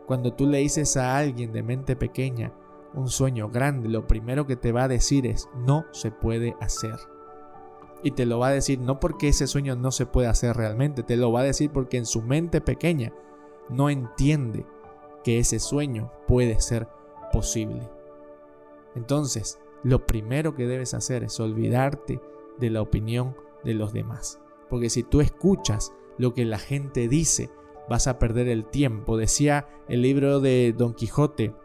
Cuando 0.06 0.34
tú 0.34 0.46
le 0.46 0.58
dices 0.58 0.96
a 0.96 1.16
alguien 1.16 1.52
de 1.52 1.62
mente 1.62 1.96
pequeña 1.96 2.52
un 2.94 3.08
sueño 3.08 3.48
grande, 3.48 3.88
lo 3.88 4.06
primero 4.06 4.46
que 4.46 4.56
te 4.56 4.72
va 4.72 4.84
a 4.84 4.88
decir 4.88 5.26
es 5.26 5.48
no 5.56 5.84
se 5.92 6.10
puede 6.10 6.56
hacer. 6.60 6.96
Y 8.06 8.12
te 8.12 8.24
lo 8.24 8.38
va 8.38 8.46
a 8.46 8.52
decir 8.52 8.78
no 8.78 9.00
porque 9.00 9.26
ese 9.26 9.48
sueño 9.48 9.74
no 9.74 9.90
se 9.90 10.06
puede 10.06 10.28
hacer 10.28 10.56
realmente, 10.56 11.02
te 11.02 11.16
lo 11.16 11.32
va 11.32 11.40
a 11.40 11.42
decir 11.42 11.72
porque 11.72 11.96
en 11.96 12.06
su 12.06 12.22
mente 12.22 12.60
pequeña 12.60 13.12
no 13.68 13.90
entiende 13.90 14.64
que 15.24 15.40
ese 15.40 15.58
sueño 15.58 16.12
puede 16.28 16.60
ser 16.60 16.86
posible. 17.32 17.90
Entonces, 18.94 19.58
lo 19.82 20.06
primero 20.06 20.54
que 20.54 20.68
debes 20.68 20.94
hacer 20.94 21.24
es 21.24 21.40
olvidarte 21.40 22.20
de 22.60 22.70
la 22.70 22.80
opinión 22.80 23.34
de 23.64 23.74
los 23.74 23.92
demás. 23.92 24.38
Porque 24.70 24.88
si 24.88 25.02
tú 25.02 25.20
escuchas 25.20 25.92
lo 26.16 26.32
que 26.32 26.44
la 26.44 26.60
gente 26.60 27.08
dice, 27.08 27.50
vas 27.88 28.06
a 28.06 28.20
perder 28.20 28.46
el 28.46 28.66
tiempo. 28.66 29.16
Decía 29.16 29.66
el 29.88 30.02
libro 30.02 30.38
de 30.38 30.72
Don 30.78 30.94
Quijote, 30.94 31.56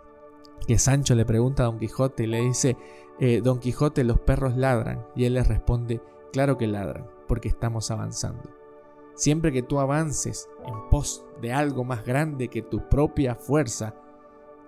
que 0.66 0.80
Sancho 0.80 1.14
le 1.14 1.24
pregunta 1.24 1.62
a 1.62 1.66
Don 1.68 1.78
Quijote 1.78 2.24
y 2.24 2.28
le 2.28 2.42
dice, 2.42 2.78
eh, 3.20 3.42
Don 3.44 3.60
Quijote, 3.60 4.04
los 4.04 4.20
perros 4.20 4.58
ladran. 4.58 5.06
Y 5.16 5.26
él 5.26 5.36
le 5.36 5.44
responde, 5.44 6.02
claro 6.32 6.58
que 6.58 6.68
ladran, 6.68 7.08
porque 7.28 7.48
estamos 7.48 7.92
avanzando. 7.92 8.50
Siempre 9.16 9.52
que 9.52 9.62
tú 9.62 9.80
avances 9.80 10.50
en 10.66 10.90
pos 10.90 11.26
de 11.42 11.54
algo 11.54 11.84
más 11.84 12.06
grande 12.06 12.48
que 12.48 12.62
tu 12.62 12.88
propia 12.90 13.36
fuerza, 13.36 13.94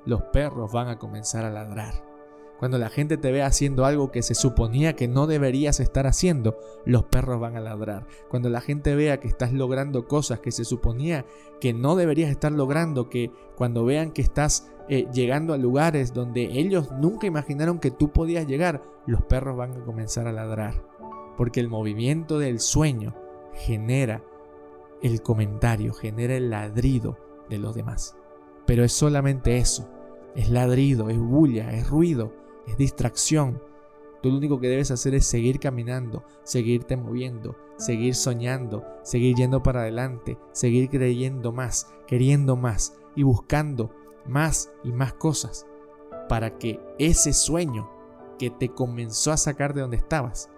los 0.06 0.22
perros 0.24 0.72
van 0.72 0.90
a 0.90 1.00
comenzar 1.00 1.46
a 1.46 1.50
ladrar. 1.50 2.14
Cuando 2.60 2.78
la 2.78 2.90
gente 2.90 3.18
te 3.18 3.32
ve 3.32 3.42
haciendo 3.42 3.84
algo 3.84 4.12
que 4.12 4.22
se 4.22 4.36
suponía 4.36 4.94
que 4.94 5.08
no 5.08 5.28
deberías 5.28 5.80
estar 5.80 6.08
haciendo, 6.08 6.58
los 6.86 7.04
perros 7.04 7.40
van 7.40 7.58
a 7.58 7.60
ladrar. 7.60 8.06
Cuando 8.30 8.50
la 8.50 8.62
gente 8.62 8.96
vea 8.96 9.20
que 9.20 9.28
estás 9.28 9.52
logrando 9.52 10.08
cosas 10.08 10.40
que 10.40 10.52
se 10.52 10.64
suponía 10.64 11.26
que 11.60 11.74
no 11.74 11.96
deberías 11.96 12.30
estar 12.30 12.52
logrando, 12.52 13.10
que 13.10 13.32
cuando 13.58 13.84
vean 13.84 14.12
que 14.12 14.22
estás 14.22 14.72
eh, 14.88 15.08
llegando 15.14 15.54
a 15.54 15.58
lugares 15.58 16.14
donde 16.14 16.44
ellos 16.60 16.92
nunca 16.92 17.28
imaginaron 17.28 17.80
que 17.80 17.92
tú 17.92 18.14
podías 18.14 18.48
llegar, 18.48 18.82
los 19.08 19.24
perros 19.24 19.58
van 19.58 19.74
a 19.74 19.84
comenzar 19.84 20.28
a 20.28 20.32
ladrar. 20.32 20.93
Porque 21.38 21.60
el 21.60 21.70
movimiento 21.70 22.40
del 22.40 22.60
sueño 22.60 23.16
genera 23.54 24.24
el 25.02 25.22
comentario, 25.22 25.94
genera 25.94 26.36
el 26.36 26.50
ladrido 26.50 27.18
de 27.50 27.58
los 27.58 27.76
demás. 27.76 28.16
Pero 28.66 28.84
es 28.84 28.94
solamente 28.94 29.58
eso, 29.58 29.90
es 30.36 30.50
ladrido, 30.50 31.10
es 31.10 31.20
bulla, 31.20 31.74
es 31.74 31.90
ruido 31.90 32.44
es 32.68 32.78
distracción. 32.78 33.62
Tú 34.22 34.30
lo 34.30 34.38
único 34.38 34.60
que 34.60 34.70
debes 34.70 34.92
hacer 34.92 35.16
es 35.16 35.26
seguir 35.26 35.60
caminando, 35.60 36.24
seguirte 36.44 36.96
moviendo, 36.96 37.58
seguir 37.78 38.16
soñando, 38.16 38.86
seguir 39.04 39.36
yendo 39.36 39.62
para 39.62 39.82
adelante, 39.82 40.38
seguir 40.54 40.90
creyendo 40.90 41.52
más, 41.52 41.94
queriendo 42.08 42.56
más 42.56 42.96
y 43.16 43.24
buscando 43.24 43.92
más 44.26 44.72
y 44.84 44.94
más 44.94 45.14
cosas 45.14 45.68
para 46.30 46.58
que 46.58 46.80
ese 47.00 47.34
sueño 47.34 47.90
que 48.40 48.50
te 48.50 48.70
comenzó 48.70 49.34
a 49.34 49.38
sacar 49.38 49.74
de 49.74 49.82
donde 49.82 49.98
estabas 49.98 50.50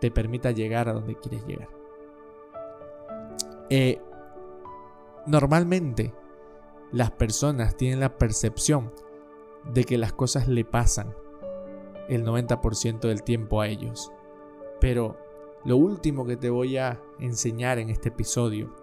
te 0.00 0.10
permita 0.10 0.50
llegar 0.50 0.88
a 0.88 0.92
donde 0.92 1.16
quieres 1.16 1.46
llegar. 1.46 1.68
Eh, 3.70 4.00
normalmente 5.26 6.12
las 6.92 7.10
personas 7.10 7.76
tienen 7.76 8.00
la 8.00 8.18
percepción 8.18 8.92
de 9.72 9.84
que 9.84 9.98
las 9.98 10.12
cosas 10.12 10.48
le 10.48 10.64
pasan 10.64 11.14
el 12.08 12.24
90% 12.24 13.00
del 13.00 13.22
tiempo 13.22 13.60
a 13.60 13.68
ellos. 13.68 14.12
Pero 14.80 15.16
lo 15.64 15.76
último 15.76 16.26
que 16.26 16.36
te 16.36 16.50
voy 16.50 16.76
a 16.76 17.00
enseñar 17.18 17.78
en 17.78 17.90
este 17.90 18.10
episodio, 18.10 18.74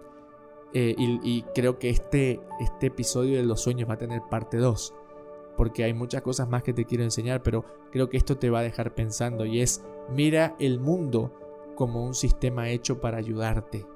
eh, 0.74 0.94
y, 0.98 1.42
creo 1.54 1.78
que 1.78 1.90
este, 1.90 2.40
este 2.60 2.86
episodio 2.86 3.36
de 3.36 3.44
los 3.44 3.60
sueños 3.60 3.88
va 3.88 3.94
a 3.94 3.98
tener 3.98 4.22
parte 4.30 4.56
2, 4.56 4.94
porque 5.56 5.84
hay 5.84 5.94
muchas 5.94 6.22
cosas 6.22 6.48
más 6.48 6.62
que 6.62 6.72
te 6.72 6.84
quiero 6.84 7.04
enseñar, 7.04 7.42
pero 7.42 7.64
creo 7.90 8.08
que 8.08 8.16
esto 8.16 8.36
te 8.38 8.50
va 8.50 8.60
a 8.60 8.64
dejar 8.64 8.94
pensando 8.94 9.44
y 9.44 9.60
es, 9.60 9.84
mira 10.10 10.56
el 10.58 10.80
mundo 10.80 11.32
como 11.76 12.04
un 12.04 12.14
sistema 12.14 12.68
hecho 12.70 13.00
para 13.00 13.18
ayudarte. 13.18 13.86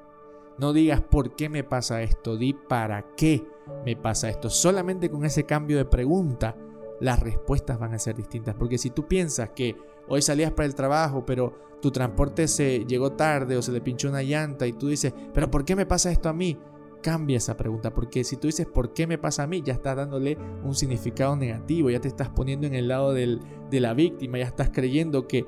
No 0.59 0.73
digas 0.73 1.03
por 1.03 1.37
qué 1.37 1.49
me 1.49 1.65
pasa 1.65 2.03
esto, 2.03 2.37
di 2.37 2.55
para 2.55 3.15
qué 3.17 3.47
me 3.85 3.97
pasa 3.97 4.29
esto. 4.29 4.49
Solamente 4.49 5.11
con 5.11 5.25
ese 5.25 5.45
cambio 5.45 5.77
de 5.77 5.85
pregunta 5.85 6.57
las 7.01 7.21
respuestas 7.21 7.79
van 7.79 7.95
a 7.95 7.99
ser 7.99 8.17
distintas. 8.17 8.55
Porque 8.55 8.79
si 8.79 8.91
tú 8.91 9.07
piensas 9.07 9.51
que 9.51 9.77
hoy 10.09 10.23
salías 10.23 10.53
para 10.53 10.67
el 10.67 10.75
trabajo, 10.75 11.25
pero 11.27 11.55
tu 11.81 11.91
transporte 11.91 12.49
se 12.49 12.85
llegó 12.87 13.13
tarde 13.13 13.57
o 13.57 13.63
se 13.63 13.73
le 13.73 13.81
pinchó 13.81 14.09
una 14.09 14.23
llanta 14.23 14.67
y 14.67 14.73
tú 14.73 14.89
dices, 14.89 15.13
pero 15.35 15.51
¿por 15.51 15.65
qué 15.65 15.77
me 15.77 15.87
pasa 15.87 16.11
esto 16.11 16.29
a 16.29 16.33
mí? 16.33 16.59
Cambia 17.03 17.37
esa 17.37 17.57
pregunta, 17.57 17.95
porque 17.95 18.25
si 18.25 18.37
tú 18.37 18.49
dices 18.49 18.67
¿por 18.67 18.93
qué 18.93 19.07
me 19.07 19.19
pasa 19.19 19.45
a 19.45 19.47
mí? 19.47 19.63
Ya 19.63 19.75
estás 19.75 19.97
dándole 19.97 20.37
un 20.65 20.75
significado 20.75 21.37
negativo, 21.37 21.91
ya 21.91 22.01
te 22.01 22.09
estás 22.09 22.31
poniendo 22.31 22.67
en 22.67 22.75
el 22.75 22.89
lado 22.89 23.13
de 23.13 23.39
la 23.71 23.95
víctima, 23.95 24.39
ya 24.39 24.47
estás 24.47 24.71
creyendo 24.73 25.29
que, 25.29 25.47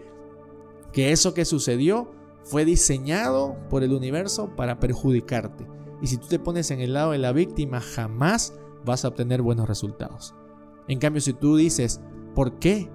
que 0.93 1.13
eso 1.13 1.35
que 1.35 1.45
sucedió 1.45 2.11
fue 2.45 2.65
diseñado 2.65 3.57
por 3.69 3.83
el 3.83 3.93
universo 3.93 4.55
para 4.57 4.79
perjudicarte. 4.79 5.67
Y 6.01 6.07
si 6.07 6.17
tú 6.17 6.29
te 6.29 6.39
pones 6.39 6.71
en 6.71 6.81
el 6.81 6.95
lado 6.95 7.13
de 7.13 7.19
la 7.19 7.33
víctima, 7.33 7.81
jamás 7.81 8.55
vas 8.85 9.05
a 9.05 9.09
obtener 9.09 9.43
buenos 9.43 9.69
resultados. 9.69 10.35
En 10.87 10.99
cambio, 10.99 11.21
si 11.21 11.35
tú 11.35 11.57
dices, 11.57 12.01
¿por 12.35 12.59
qué 12.59 12.89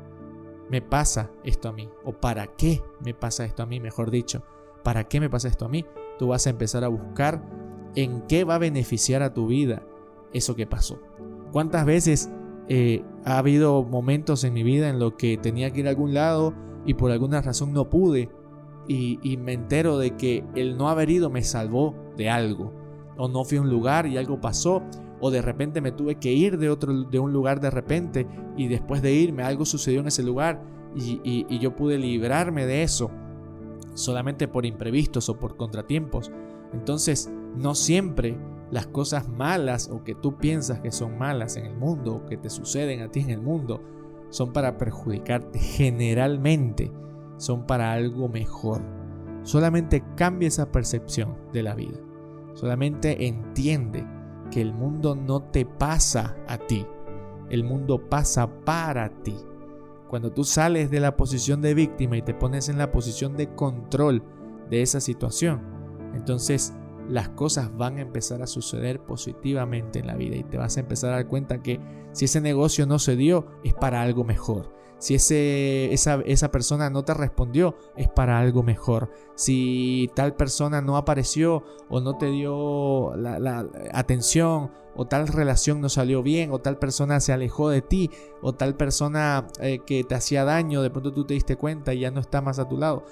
me 0.70 0.82
pasa 0.82 1.30
esto 1.44 1.70
a 1.70 1.74
mí? 1.74 1.89
O 2.04 2.13
¿para 2.13 2.48
qué 2.48 2.82
me 3.04 3.13
pasa 3.13 3.46
esto 3.46 3.62
a 3.63 3.66
mí? 3.66 3.80
Mejor 3.80 4.10
dicho, 4.10 4.44
¿para 4.84 5.04
qué 5.04 5.20
me 5.20 5.30
pasa 5.30 5.48
esto 5.48 5.66
a 5.66 5.70
mí? 5.70 5.86
Tú 6.18 6.28
vas 6.28 6.48
a 6.48 6.50
empezar 6.50 6.84
a 6.84 6.88
buscar 6.88 7.44
en 7.95 8.21
qué 8.27 8.43
va 8.43 8.56
a 8.56 8.60
beneficiar 8.60 9.23
a 9.23 9.34
tu 9.34 9.47
vida 9.47 9.84
eso 10.34 10.56
que 10.56 10.65
pasó. 10.65 10.99
¿Cuántas 11.51 11.86
veces 11.86 12.32
eh, 12.67 13.03
ha 13.25 13.38
habido 13.38 13.84
momentos 13.84 14.43
en 14.43 14.53
mi 14.53 14.63
vida 14.63 14.89
en 14.89 14.99
los 14.99 15.13
que 15.13 15.38
tenía 15.38 15.71
que 15.71 15.82
ir 15.82 15.88
a 15.88 15.91
algún 15.91 16.13
lado 16.13 16.53
y 16.86 16.95
por 16.95 17.12
alguna 17.12 17.41
razón 17.41 17.73
no 17.73 17.89
pude 17.89 18.29
y, 18.88 19.19
y, 19.21 19.38
me 19.38 19.53
entero 19.53 19.97
de 19.97 20.17
que 20.17 20.43
el 20.56 20.77
no 20.77 20.89
haber 20.89 21.10
ido 21.10 21.29
me 21.29 21.41
salvó 21.41 21.95
de 22.17 22.29
algo 22.29 22.73
o 23.17 23.29
no 23.29 23.45
fui 23.45 23.58
a 23.58 23.62
un 23.62 23.69
lugar 23.69 24.08
y 24.08 24.17
algo 24.17 24.41
pasó 24.41 24.84
o 25.21 25.32
de 25.32 25.41
repente 25.41 25.79
me 25.79 25.93
tuve 25.93 26.15
que 26.15 26.34
ir 26.34 26.58
de, 26.58 26.69
otro, 26.69 27.03
de 27.03 27.17
un 27.17 27.32
lugar 27.32 27.62
de 27.62 27.69
repente 27.69 28.27
y 28.58 28.67
después 28.67 29.01
de 29.01 29.13
irme 29.13 29.43
algo 29.43 29.63
sucedió 29.63 30.01
en 30.01 30.08
ese 30.08 30.21
lugar 30.21 30.62
y, 30.95 31.60
yo 31.60 31.75
pude 31.75 31.97
librarme 31.97 32.65
de 32.65 32.84
eso 32.84 33.10
solamente 33.93 34.47
por 34.47 34.65
imprevistos 34.65 35.29
o 35.29 35.39
por 35.39 35.56
contratiempos. 35.56 36.29
Entonces, 36.73 37.31
no 37.55 37.75
siempre 37.75 38.38
las 38.71 38.88
cosas 38.88 39.29
malas 39.29 39.89
o 39.91 40.03
que 40.03 40.15
tú 40.15 40.38
piensas 40.38 40.79
que 40.79 40.91
son 40.91 41.17
malas 41.17 41.57
en 41.57 41.65
el 41.65 41.77
mundo 41.77 42.15
o 42.15 42.25
que 42.25 42.38
te 42.38 42.49
suceden 42.49 43.01
a 43.01 43.12
ti 43.12 43.19
en 43.19 43.29
el 43.29 43.41
mundo 43.41 43.81
son 44.29 44.51
para 44.51 44.77
perjudicarte. 44.77 45.59
Generalmente 45.59 46.91
son 47.38 47.67
para 47.67 47.93
algo 47.93 48.29
mejor. 48.29 48.81
Solamente 49.43 50.03
cambia 50.15 50.47
esa 50.47 50.71
percepción 50.71 51.38
de 51.53 51.62
la 51.62 51.75
vida. 51.75 51.99
Solamente 52.55 53.27
entiende 53.27 54.05
que 54.49 54.62
el 54.62 54.73
mundo 54.73 55.15
no 55.15 55.43
te 55.43 55.65
pasa 55.65 56.36
a 56.47 56.57
ti. 56.57 56.86
El 57.49 57.63
mundo 57.63 58.09
pasa 58.09 58.47
para 58.65 59.09
ti. 59.21 59.36
Cuando 60.07 60.31
tú 60.31 60.43
sales 60.43 60.89
de 60.89 60.99
la 60.99 61.15
posición 61.15 61.62
de 61.62 61.73
víctima 61.73 62.17
y 62.17 62.21
te 62.21 62.33
pones 62.33 62.69
en 62.69 62.77
la 62.77 62.91
posición 62.91 63.36
de 63.36 63.53
control 63.53 64.23
de 64.69 64.81
esa 64.81 64.99
situación, 64.99 65.62
entonces 66.13 66.73
las 67.10 67.30
cosas 67.30 67.76
van 67.76 67.97
a 67.97 68.02
empezar 68.02 68.41
a 68.41 68.47
suceder 68.47 68.99
positivamente 69.02 69.99
en 69.99 70.08
la 70.08 70.15
vida 70.15 70.36
y 70.36 70.43
te 70.43 70.58
vas 70.58 70.78
a 70.78 70.80
empezar 70.80 71.12
a 71.12 71.17
dar 71.17 71.28
cuenta 71.28 71.62
que 71.62 71.80
si 72.13 72.26
ese 72.26 72.41
negocio 72.41 72.86
no 72.86 72.99
se 72.99 73.15
dio 73.15 73.45
es 73.63 73.73
para 73.73 74.02
algo 74.02 74.23
mejor. 74.23 74.71
Si 74.99 75.15
ese, 75.15 75.93
esa, 75.93 76.21
esa, 76.26 76.49
persona 76.49 76.89
no 76.89 77.04
te 77.04 77.13
respondió, 77.13 77.76
es 77.97 78.08
para 78.08 78.39
algo 78.39 78.63
mejor. 78.63 79.12
Si 79.36 80.10
tal 80.15 80.34
persona 80.34 80.82
no 80.82 80.95
apareció 80.95 81.63
o 81.89 81.99
no 81.99 82.17
te 82.17 82.28
dio 82.28 83.13
la, 83.17 83.67
atención 83.91 84.71
o 84.95 85.06
tal 85.06 85.28
relación 85.28 85.82
no 85.82 85.89
salió 85.89 86.23
bien 86.23 86.52
o 86.54 86.60
tal 86.60 86.78
persona 86.78 87.19
se 87.19 87.34
alejó 87.34 87.69
de 87.69 87.82
ti 87.82 88.12
o 88.41 88.54
tal 88.54 88.78
persona 88.78 89.45
eh, 89.60 89.80
que 89.86 90.06
te 90.06 90.15
hacía 90.15 90.45
daño, 90.45 90.82
de 90.82 90.89
pronto 90.89 91.12
tú 91.12 91.26
te 91.26 91.34
diste 91.34 91.58
cuenta 91.58 91.93
y 91.93 91.99
ya 91.99 92.12
no 92.12 92.21
está 92.21 92.41
más 92.41 92.60
a 92.60 92.69
tu 92.69 92.78
lado. 92.78 93.04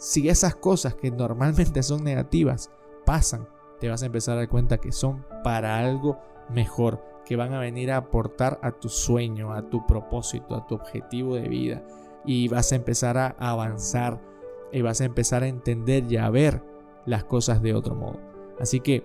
Si 0.00 0.30
esas 0.30 0.54
cosas 0.54 0.94
que 0.94 1.10
normalmente 1.10 1.82
son 1.82 2.04
negativas 2.04 2.70
pasan, 3.04 3.46
te 3.80 3.90
vas 3.90 4.02
a 4.02 4.06
empezar 4.06 4.32
a 4.32 4.38
dar 4.38 4.48
cuenta 4.48 4.78
que 4.78 4.92
son 4.92 5.26
para 5.44 5.78
algo 5.78 6.18
mejor, 6.48 7.04
que 7.26 7.36
van 7.36 7.52
a 7.52 7.60
venir 7.60 7.92
a 7.92 7.98
aportar 7.98 8.58
a 8.62 8.72
tu 8.72 8.88
sueño, 8.88 9.52
a 9.52 9.68
tu 9.68 9.86
propósito, 9.86 10.56
a 10.56 10.66
tu 10.66 10.74
objetivo 10.74 11.34
de 11.34 11.48
vida. 11.48 11.84
Y 12.24 12.48
vas 12.48 12.72
a 12.72 12.76
empezar 12.76 13.18
a 13.18 13.36
avanzar 13.38 14.22
y 14.72 14.80
vas 14.80 15.02
a 15.02 15.04
empezar 15.04 15.42
a 15.42 15.48
entender 15.48 16.10
y 16.10 16.16
a 16.16 16.30
ver 16.30 16.62
las 17.04 17.24
cosas 17.24 17.60
de 17.60 17.74
otro 17.74 17.94
modo. 17.94 18.18
Así 18.58 18.80
que 18.80 19.04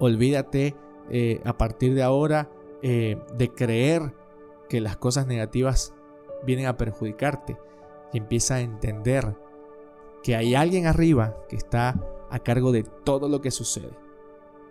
olvídate 0.00 0.74
eh, 1.08 1.40
a 1.44 1.56
partir 1.56 1.94
de 1.94 2.02
ahora 2.02 2.50
eh, 2.82 3.16
de 3.36 3.48
creer 3.54 4.12
que 4.68 4.80
las 4.80 4.96
cosas 4.96 5.28
negativas 5.28 5.94
vienen 6.44 6.66
a 6.66 6.76
perjudicarte 6.76 7.58
y 8.12 8.18
empieza 8.18 8.56
a 8.56 8.60
entender 8.60 9.36
que 10.22 10.36
hay 10.36 10.54
alguien 10.54 10.86
arriba 10.86 11.36
que 11.48 11.56
está 11.56 12.00
a 12.30 12.38
cargo 12.38 12.72
de 12.72 12.84
todo 12.84 13.28
lo 13.28 13.40
que 13.40 13.50
sucede 13.50 13.90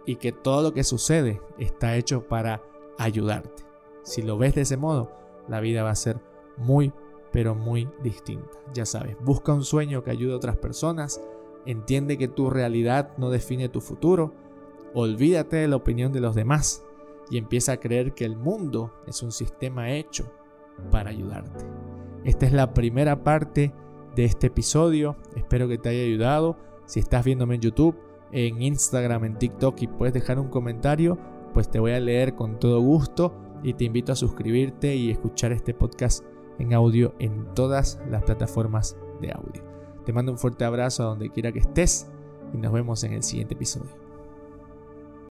y 0.05 0.15
que 0.15 0.31
todo 0.31 0.63
lo 0.63 0.73
que 0.73 0.83
sucede 0.83 1.41
está 1.57 1.95
hecho 1.95 2.27
para 2.27 2.61
ayudarte. 2.97 3.63
Si 4.03 4.21
lo 4.21 4.37
ves 4.37 4.55
de 4.55 4.61
ese 4.61 4.77
modo, 4.77 5.11
la 5.47 5.59
vida 5.59 5.83
va 5.83 5.91
a 5.91 5.95
ser 5.95 6.19
muy, 6.57 6.93
pero 7.31 7.55
muy 7.55 7.89
distinta. 8.01 8.57
Ya 8.73 8.85
sabes, 8.85 9.17
busca 9.21 9.53
un 9.53 9.63
sueño 9.63 10.03
que 10.03 10.11
ayude 10.11 10.33
a 10.33 10.37
otras 10.37 10.57
personas, 10.57 11.21
entiende 11.65 12.17
que 12.17 12.27
tu 12.27 12.49
realidad 12.49 13.11
no 13.17 13.29
define 13.29 13.69
tu 13.69 13.81
futuro, 13.81 14.33
olvídate 14.93 15.57
de 15.57 15.67
la 15.67 15.75
opinión 15.75 16.11
de 16.11 16.21
los 16.21 16.35
demás 16.35 16.83
y 17.29 17.37
empieza 17.37 17.73
a 17.73 17.79
creer 17.79 18.13
que 18.13 18.25
el 18.25 18.35
mundo 18.35 18.91
es 19.05 19.21
un 19.21 19.31
sistema 19.31 19.91
hecho 19.91 20.31
para 20.91 21.09
ayudarte. 21.09 21.65
Esta 22.23 22.45
es 22.45 22.53
la 22.53 22.73
primera 22.73 23.23
parte 23.23 23.73
de 24.15 24.25
este 24.25 24.47
episodio, 24.47 25.15
espero 25.35 25.67
que 25.67 25.77
te 25.77 25.89
haya 25.89 26.03
ayudado 26.03 26.57
si 26.85 26.99
estás 26.99 27.23
viéndome 27.23 27.55
en 27.55 27.61
YouTube, 27.61 27.95
en 28.31 28.61
Instagram, 28.61 29.25
en 29.25 29.37
TikTok 29.37 29.81
y 29.81 29.87
puedes 29.87 30.13
dejar 30.13 30.39
un 30.39 30.49
comentario, 30.49 31.19
pues 31.53 31.69
te 31.69 31.79
voy 31.79 31.91
a 31.91 31.99
leer 31.99 32.35
con 32.35 32.59
todo 32.59 32.81
gusto 32.81 33.35
y 33.63 33.73
te 33.73 33.83
invito 33.83 34.11
a 34.11 34.15
suscribirte 34.15 34.95
y 34.95 35.11
escuchar 35.11 35.51
este 35.51 35.73
podcast 35.73 36.25
en 36.57 36.73
audio 36.73 37.13
en 37.19 37.53
todas 37.53 37.99
las 38.09 38.23
plataformas 38.23 38.97
de 39.21 39.31
audio. 39.31 39.63
Te 40.05 40.13
mando 40.13 40.31
un 40.31 40.39
fuerte 40.39 40.65
abrazo 40.65 41.03
a 41.03 41.07
donde 41.07 41.29
quiera 41.29 41.51
que 41.51 41.59
estés 41.59 42.07
y 42.53 42.57
nos 42.57 42.73
vemos 42.73 43.03
en 43.03 43.13
el 43.13 43.23
siguiente 43.23 43.53
episodio. 43.53 44.08